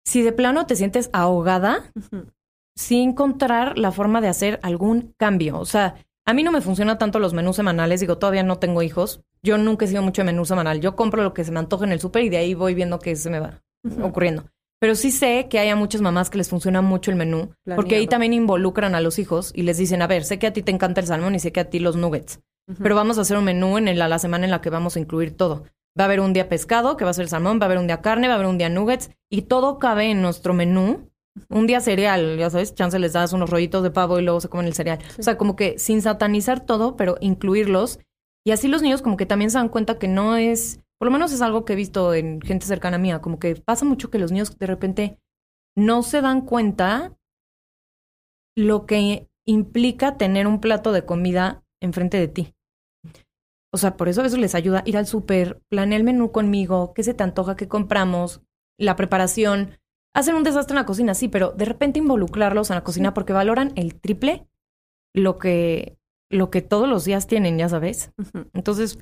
[0.06, 1.92] si de plano te sientes ahogada,
[2.76, 5.58] sí encontrar la forma de hacer algún cambio.
[5.58, 5.94] O sea,
[6.26, 9.20] a mí no me funciona tanto los menús semanales, digo, todavía no tengo hijos.
[9.42, 10.80] Yo nunca he sido mucho de menú semanal.
[10.80, 12.98] Yo compro lo que se me antoja en el súper y de ahí voy viendo
[12.98, 13.62] qué se me va
[14.02, 14.44] ocurriendo.
[14.80, 17.94] Pero sí sé que hay a muchas mamás que les funciona mucho el menú, porque
[17.96, 20.62] ahí también involucran a los hijos y les dicen, a ver, sé que a ti
[20.62, 22.40] te encanta el salmón y sé que a ti los nuggets,
[22.82, 24.96] pero vamos a hacer un menú en el- a la semana en la que vamos
[24.96, 25.64] a incluir todo.
[25.98, 27.86] Va a haber un día pescado, que va a ser salmón, va a haber un
[27.86, 31.08] día carne, va a haber un día nuggets, y todo cabe en nuestro menú.
[31.48, 34.48] Un día cereal, ya sabes, chance les das unos rollitos de pavo y luego se
[34.48, 35.00] comen el cereal.
[35.18, 37.98] O sea, como que sin satanizar todo, pero incluirlos.
[38.46, 41.12] Y así los niños como que también se dan cuenta que no es, por lo
[41.12, 44.18] menos es algo que he visto en gente cercana mía, como que pasa mucho que
[44.18, 45.18] los niños de repente
[45.76, 47.16] no se dan cuenta
[48.56, 52.54] lo que implica tener un plato de comida enfrente de ti.
[53.72, 56.94] O sea, por eso a veces les ayuda ir al súper, planear el menú conmigo,
[56.94, 58.42] qué se te antoja, qué compramos,
[58.78, 59.78] la preparación.
[60.14, 63.32] Hacen un desastre en la cocina, sí, pero de repente involucrarlos en la cocina porque
[63.32, 64.46] valoran el triple
[65.12, 65.96] lo que,
[66.30, 68.12] lo que todos los días tienen, ya sabes.
[68.52, 68.98] Entonces,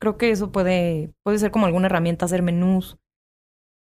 [0.00, 2.98] creo que eso puede, puede ser como alguna herramienta, hacer menús,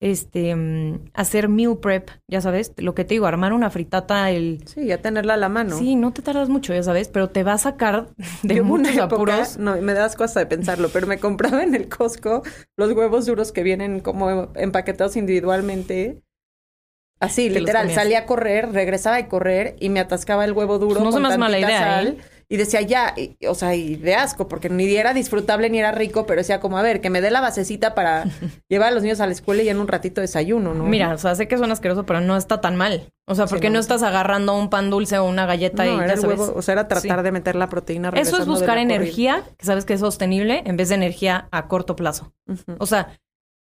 [0.02, 4.62] este, mm, hacer meal prep, ya sabes, lo que te digo, armar una fritata, el...
[4.68, 5.76] Sí, ya tenerla a la mano.
[5.78, 8.10] Sí, no te tardas mucho, ya sabes, pero te va a sacar
[8.44, 9.58] de Yo hubo una muchos época- apuros.
[9.58, 12.44] no, me das cosa de pensarlo, pero me compraba en el Costco
[12.78, 16.22] los huevos duros que vienen como empaquetados individualmente.
[17.20, 21.12] Así, literal, salía a correr, regresaba de correr y me atascaba el huevo duro No
[21.12, 22.08] se con mala idea, sal.
[22.08, 22.18] ¿eh?
[22.52, 25.92] Y decía, ya, y- o sea, y de asco, porque ni era disfrutable ni era
[25.92, 28.24] rico, pero decía como, a ver, que me dé la basecita para
[28.70, 30.86] llevar a los niños a la escuela y en un ratito desayuno, ¿no?
[30.86, 33.12] Mira, o sea, sé que suena asqueroso, pero no está tan mal.
[33.28, 33.74] O sea, Sí, porque no.
[33.76, 33.80] no.
[33.82, 36.40] estás agarrando un pan dulce o una galleta y no, ya era sabes.
[36.40, 37.24] huevo, o sea, era tratar Sí.
[37.24, 38.82] de meter la proteína Eso es buscar corrida.
[38.96, 42.34] energía, que sabes que es sostenible, en vez de energía a corto plazo.
[42.80, 43.10] O sea,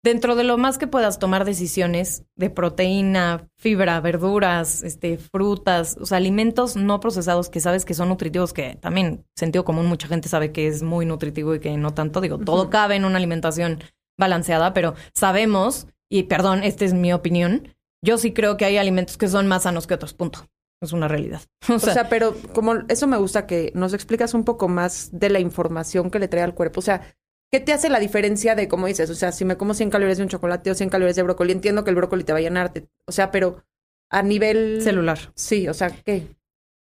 [0.03, 6.07] dentro de lo más que puedas tomar decisiones de proteína, fibra, verduras, este, frutas, o
[6.07, 10.29] sea, alimentos no procesados que sabes que son nutritivos, que también sentido común mucha gente
[10.29, 12.21] sabe que es muy nutritivo y que no tanto.
[12.21, 13.83] Digo, todo cabe en una alimentación
[14.19, 19.17] balanceada, pero sabemos, y perdón, esta es mi opinión, yo sí creo que hay alimentos
[19.17, 20.47] que son más sanos que otros, punto.
[20.83, 21.41] Es una realidad.
[21.69, 25.09] O O sea, sea, pero como eso me gusta que nos explicas un poco más
[25.13, 26.81] de la información que le trae al cuerpo.
[26.81, 27.17] O sea,
[27.53, 30.19] ¿qué te hace la diferencia de, como dices, o sea, si me como 100 calorías
[30.19, 32.43] de un chocolate o 100 calorías de brócoli, entiendo que el brócoli te va a
[32.43, 33.63] llenar, te- o sea, pero
[34.11, 34.81] a nivel...
[34.83, 35.19] celular.
[35.35, 36.29] Sí, o sea, ¿qué?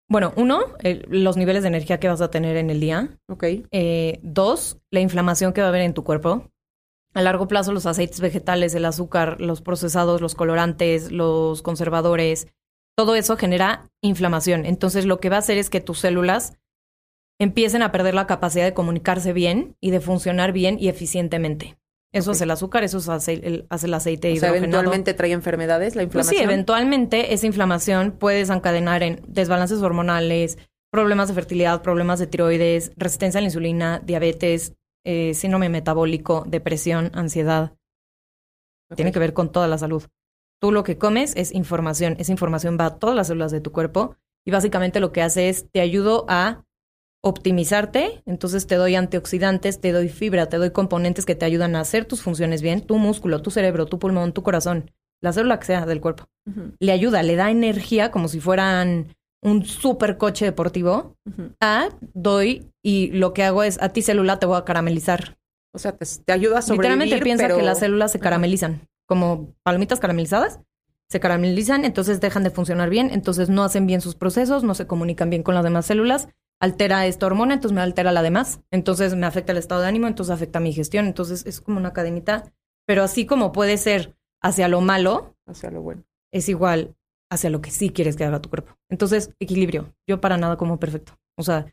[0.09, 3.17] Bueno, uno, el- los niveles de energía que vas a tener en el día.
[3.29, 3.43] Ok.
[3.71, 6.51] Eh, dos, la inflamación que va a haber en tu cuerpo.
[7.13, 12.47] A largo plazo, los aceites vegetales, el azúcar, los procesados, los colorantes, los conservadores,
[12.97, 14.65] todo eso genera inflamación.
[14.65, 16.53] Entonces, lo que va a hacer es que tus células
[17.41, 21.77] empiecen a perder la capacidad de comunicarse bien y de funcionar bien y eficientemente.
[22.13, 22.35] Eso Ok.
[22.35, 24.79] es el azúcar, eso es ace- el, hace el aceite O sea, hidrogenado.
[24.81, 26.49] eventualmente trae enfermedades, la Pues sí, inflamación.
[26.49, 30.57] eventualmente esa inflamación puede desencadenar en desbalances hormonales,
[30.91, 34.73] problemas de fertilidad, problemas de tiroides, resistencia a la insulina, diabetes,
[35.05, 37.73] eh, síndrome metabólico, depresión, ansiedad.
[38.95, 40.03] Tiene que ver con toda la salud.
[40.59, 42.17] Tú lo que comes es información.
[42.19, 44.15] Esa información va a todas las células de tu cuerpo
[44.45, 46.65] y básicamente lo que hace es te ayudo a
[47.23, 51.81] optimizarte, entonces te doy antioxidantes, te doy fibra, te doy componentes que te ayudan a
[51.81, 54.91] hacer tus funciones bien, tu músculo, tu cerebro, tu pulmón, tu corazón,
[55.21, 56.27] la célula que sea del cuerpo
[56.79, 61.15] le ayuda, le da energía como si fueran un super coche deportivo.
[61.25, 61.53] ujú.
[61.59, 65.37] A doy y lo que hago es a ti célula te voy a caramelizar.
[65.73, 67.57] O sea, te, te ayuda a sobrevivir, Literalmente piensa pero...
[67.57, 70.59] que las células se caramelizan, como palomitas caramelizadas.
[71.09, 74.87] Se caramelizan, entonces dejan de funcionar bien, entonces no hacen bien sus procesos, no se
[74.87, 76.29] comunican bien con las demás células,
[76.61, 80.07] altera esta hormona, entonces me altera la demás, entonces me afecta el estado de ánimo,
[80.07, 82.53] entonces afecta mi gestión, entonces es como una cadenita,
[82.85, 86.03] pero así como puede ser hacia lo malo, Hacia lo bueno.
[86.31, 86.95] es igual
[87.31, 88.77] hacia lo que sí quieres que haga tu cuerpo.
[88.89, 89.95] Entonces, equilibrio.
[90.05, 91.13] Yo para nada como perfecto.
[91.37, 91.65] O sea,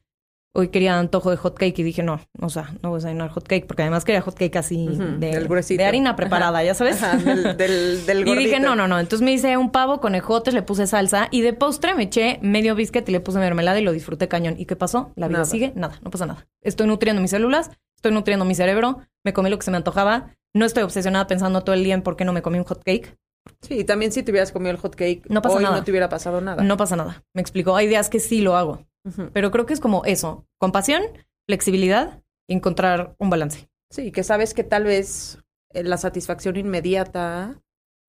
[0.55, 3.30] hoy quería antojo de hot cake y dije, no, o sea, no voy a desayunar
[3.30, 5.80] hot cake, porque además quería hot cake así de, del gruesito.
[5.80, 7.03] de harina preparada, ya sabes.
[7.03, 8.99] Ajá, del, del, del Y dije, no, no, no.
[8.99, 12.38] Entonces me hice un pavo con ejotes, le puse salsa y de postre me eché
[12.42, 14.55] medio biscuit y le puse mermelada y lo disfruté cañón.
[14.59, 15.12] ¿Y qué pasó?
[15.14, 15.51] La vida Nada.
[15.51, 16.46] sigue, nada, no pasa nada.
[16.62, 20.34] Estoy nutriendo mis células, estoy nutriendo mi cerebro, me comí lo que se me antojaba,
[20.55, 22.82] no estoy obsesionada pensando todo el día en por qué no me comí un hot
[22.82, 23.16] cake.
[23.62, 25.76] Sí, y también si te hubieras comido el hot cake, No pasa hoy nada.
[25.76, 26.62] no te hubiera pasado nada.
[26.62, 27.22] No pasa nada.
[27.32, 27.76] Me explicó.
[27.76, 28.86] Hay días que sí lo hago.
[29.32, 31.03] Pero creo que es como eso, compasión,
[31.46, 33.68] flexibilidad encontrar un balance.
[33.90, 35.38] Sí, que sabes que tal vez
[35.72, 37.61] eh, la satisfacción inmediata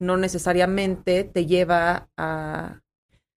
[0.01, 2.79] no necesariamente te lleva a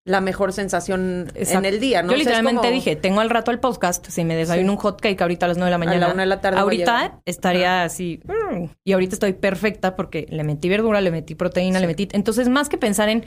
[0.05, 2.09] la mejor sensación en el día, ¿no?
[2.09, 4.73] Yo O sea, es literalmente como dije, tengo al rato el podcast, si me desayuno
[4.73, 4.75] Sí.
[4.77, 6.07] un hot cake ahorita a las 9 de la a mañana.
[6.09, 6.59] la una de la tarde.
[6.59, 11.37] a ahorita estaría así, mm, y ahorita estoy perfecta porque le metí verdura, le metí
[11.37, 11.83] proteína, Sí.
[11.83, 12.09] le metí...
[12.13, 13.25] Entonces, más que pensar en,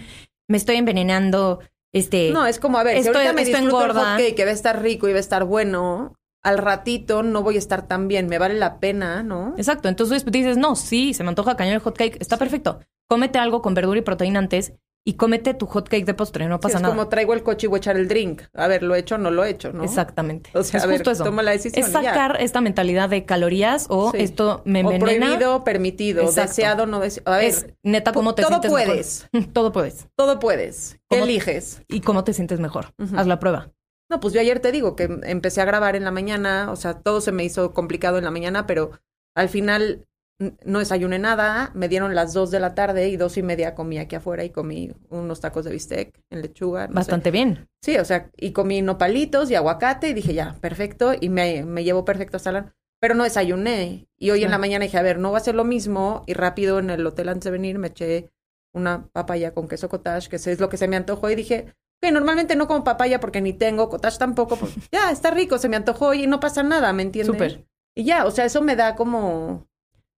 [0.49, 1.61] me estoy envenenando,
[1.95, 2.31] este...
[2.31, 4.53] No, es como, a ver, Esto- si ahorita me disfruto el hot que va a
[4.53, 8.27] estar rico y va a estar bueno, al ratito no voy a estar tan bien,
[8.27, 9.53] me vale la pena, ¿no?
[9.57, 12.79] Exacto, entonces dices, no, sí, se me antoja cañón el hot cake, está perfecto.
[13.07, 14.73] Cómete algo con verdura y proteína antes
[15.07, 16.95] y cómete tu hot cake de postre, no Sí, pasa es nada.
[16.95, 18.41] como traigo el coche y voy a echar el drink.
[18.55, 19.83] A ver, ¿lo he hecho o no lo he hecho, no?
[19.83, 20.49] Exactamente.
[20.55, 21.23] O sea, es a ver, justo eso.
[21.23, 22.01] toma la decisión Es ya.
[22.01, 24.17] sacar esta mentalidad de calorías o Sí.
[24.21, 25.27] esto me O envenena.
[25.27, 26.49] prohibido, permitido, Exacto.
[26.49, 27.31] deseado, no deseado.
[27.33, 28.87] A ver, es neta cómo te todo sientes mejor.
[28.87, 29.27] puedes.
[29.53, 30.07] Todo puedes.
[30.17, 30.93] todo puedes.
[31.09, 31.83] ¿Qué ¿Cómo- eliges?
[31.87, 32.87] Y cómo te sientes mejor.
[33.15, 33.69] Haz la prueba.
[34.09, 36.95] No, pues yo ayer te digo que empecé a grabar en la mañana, o sea,
[36.99, 38.91] todo se me hizo complicado en la mañana, pero
[39.35, 40.05] al final
[40.39, 43.97] no desayuné nada, me dieron las dos de la tarde y dos y media comí
[43.97, 46.87] aquí afuera y comí unos tacos de bistec en lechuga.
[46.87, 46.95] no sé.
[46.95, 47.69] Bastante bien.
[47.81, 51.83] Sí, o sea, y comí nopalitos y aguacate y dije, ya, perfecto, y me, me
[51.83, 52.75] llevo perfecto hasta la...
[52.99, 54.07] Pero no desayuné.
[54.17, 56.23] Y hoy en la mañana dije, a ver, no va a ser lo mismo.
[56.25, 58.31] Y rápido en el hotel antes de venir me eché
[58.73, 61.29] una papaya con queso cottage, que es lo que se me antojó.
[61.29, 64.55] Y dije, ok, normalmente no como papaya porque ni tengo, cottage tampoco.
[64.55, 67.35] Pues, ya, está rico, se me antojó y no pasa nada, ¿me entiendes?
[67.35, 67.67] Súper.
[67.95, 69.67] Y ya, o sea, eso me da como...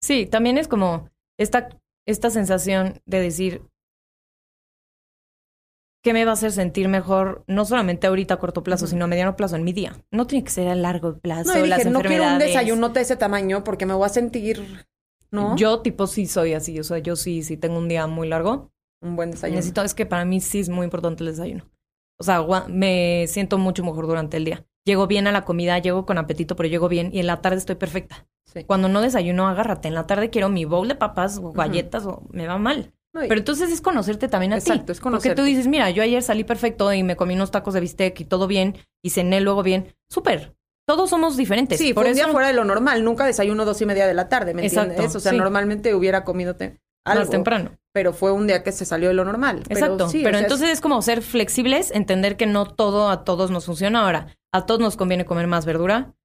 [0.08, 1.68] Sí, también es como esta,
[2.05, 3.62] esta sensación de decir
[6.01, 9.08] qué me va a hacer sentir mejor, no solamente ahorita a corto plazo, sino a
[9.10, 10.01] mediano plazo en mi día.
[10.10, 11.51] No tiene que ser a largo plazo.
[11.51, 12.53] No, y las dije, no quiero un enfermedades.
[12.53, 14.86] desayuno de ese tamaño porque me voy a sentir,
[15.30, 15.58] ¿no?
[15.58, 18.72] Yo tipo sí soy así, o sea, yo sí, sí tengo un día muy largo.
[19.01, 19.58] Un buen desayuno.
[19.58, 21.70] Necesito, es que para mí sí es muy importante el desayuno.
[22.18, 24.66] O sea, me siento mucho mejor durante el día.
[24.88, 27.58] Llego bien a la comida, llego con apetito, pero llego bien y en la tarde
[27.58, 28.26] estoy perfecta.
[28.46, 28.64] Sí.
[28.64, 29.90] Cuando no desayuno, agárrate.
[29.90, 32.94] En la tarde quiero mi bowl de papas o galletas o me va mal.
[33.12, 34.92] Pero entonces es conocerte también a Exacto, ti.
[34.94, 35.36] es Porque conocerte.
[35.36, 38.26] tú dices, mira, yo ayer salí perfecto y me comí unos tacos de bistec y
[38.26, 39.94] todo bien y cené luego bien.
[40.10, 40.56] Súper.
[40.88, 41.78] Todos somos diferentes.
[41.80, 43.04] Sí, por fue un eso día fuera de lo normal.
[43.04, 45.16] Nunca desayuno dos y media de la tarde, ¿me Exacto, entiendes?
[45.18, 45.38] O sea, sí.
[45.38, 47.72] normalmente hubiera comido te- algo, más temprano.
[47.92, 49.64] pero fue un día que se salió de lo normal.
[49.68, 49.98] Exacto.
[49.98, 53.26] Pero, sí, Pero o sea, entonces es como ser flexibles, entender que no todo a
[53.26, 54.06] todos nos funciona.
[54.06, 56.16] Ahora, a todos nos conviene comer más verdura,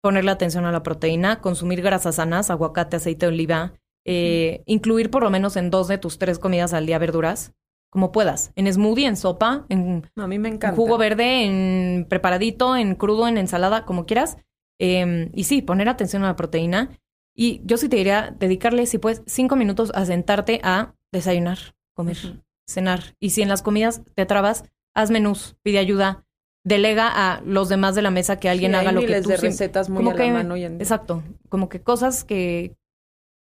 [0.00, 3.74] ponerle atención a la proteína, consumir grasas sanas, aguacate, aceite de oliva,
[4.04, 7.52] eh, incluir por lo menos en dos de tus tres comidas al día verduras,
[7.90, 8.52] como puedas.
[8.54, 10.76] En smoothie, en sopa, en a mí me en encanta.
[10.76, 14.36] jugo verde, en preparadito, en crudo, en ensalada, como quieras.
[14.78, 16.90] Eh, y sí, poner atención a la proteína.
[17.34, 21.58] Y yo sí te diría dedicarle, si puedes, cinco minutos a sentarte a desayunar,
[21.94, 23.16] comer, cenar.
[23.18, 24.64] Y si en las comidas te trabas,
[24.94, 26.24] haz menús, pide ayuda,
[26.64, 29.22] delega a los demás de la mesa que alguien Sí, hay haga lo que miles
[29.24, 30.82] tú de recetas muy como a que- la mano hoy en día.
[30.84, 32.74] Exacto, como que cosas que,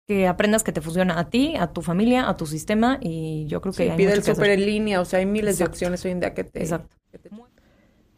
[0.07, 3.61] que aprendas que te funciona a ti, a tu familia, a tu sistema y yo
[3.61, 4.59] creo que Sí, hay pide el que súper hacer.
[4.59, 6.59] en línea, o sea, hay miles de opciones hoy en día que te...
[6.61, 6.95] Exacto.
[7.11, 7.29] que te-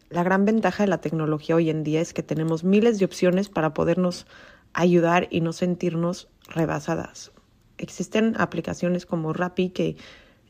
[0.10, 3.50] La gran ventaja de la tecnología hoy en día es que tenemos miles de opciones
[3.50, 4.28] para podernos
[4.74, 7.32] ayudar y no sentirnos rebasadas.
[7.78, 9.96] Existen aplicaciones como Rappi que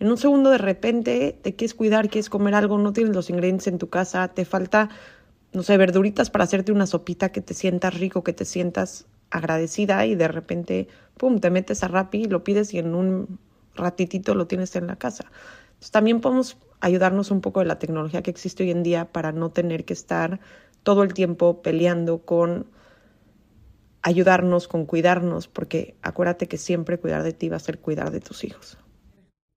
[0.01, 3.67] en un segundo de repente te quieres cuidar, quieres comer algo, no tienes los ingredientes
[3.67, 4.89] en tu casa, te falta,
[5.53, 10.03] no sé, verduritas para hacerte una sopita que te sientas rico, que te sientas agradecida
[10.07, 10.87] y de repente,
[11.17, 13.37] pum, te metes a Rappi, lo pides y en un
[13.75, 15.25] ratitito lo tienes en la casa.
[15.67, 19.31] Entonces, también podemos ayudarnos un poco de la tecnología que existe hoy en día para
[19.31, 20.39] no tener que estar
[20.81, 22.65] todo el tiempo peleando con
[24.01, 28.19] ayudarnos, con cuidarnos, porque acuérdate que siempre cuidar de ti va a ser cuidar de
[28.19, 28.79] tus hijos.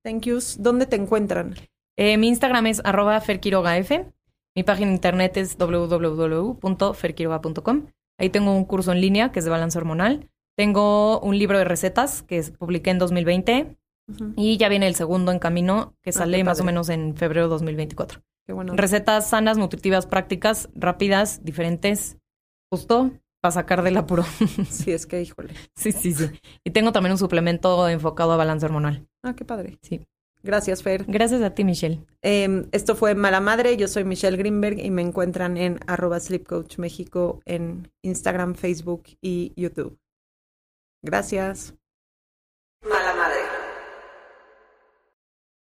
[0.04, 0.62] Thank yous.
[0.62, 1.54] ¿Dónde te encuentran?
[1.96, 3.90] Eh, mi Instagram es arroba ferquirogaf.
[4.54, 7.86] Mi página de internet es www.ferquiroga.com.
[8.18, 10.28] Ahí tengo un curso en línea que es de balance hormonal.
[10.56, 13.76] Tengo un libro de recetas que publiqué en 2020
[14.06, 14.34] Ujú.
[14.36, 17.48] y ya viene el segundo en camino que Ah, sale más o menos en febrero
[17.48, 18.20] 2024.
[18.46, 18.74] Qué bueno.
[18.76, 22.18] Recetas sanas, nutritivas, prácticas, rápidas, diferentes,
[22.70, 23.10] justo
[23.44, 24.24] para sacar del apuro.
[24.70, 25.52] Sí, es que, híjole.
[25.76, 26.30] sí, sí, sí.
[26.64, 29.06] Y tengo también un suplemento enfocado a balance hormonal.
[29.22, 29.76] Ah, qué padre.
[29.82, 30.00] Sí.
[30.42, 31.04] Gracias, Fer.
[31.06, 32.06] Gracias a ti, Michelle.
[32.22, 33.76] Eh, esto fue Mala Madre.
[33.76, 39.02] Yo soy Michelle Greenberg y me encuentran en arroba Sleep Coach México en Instagram, Facebook
[39.20, 39.98] y YouTube.
[41.02, 41.74] Gracias.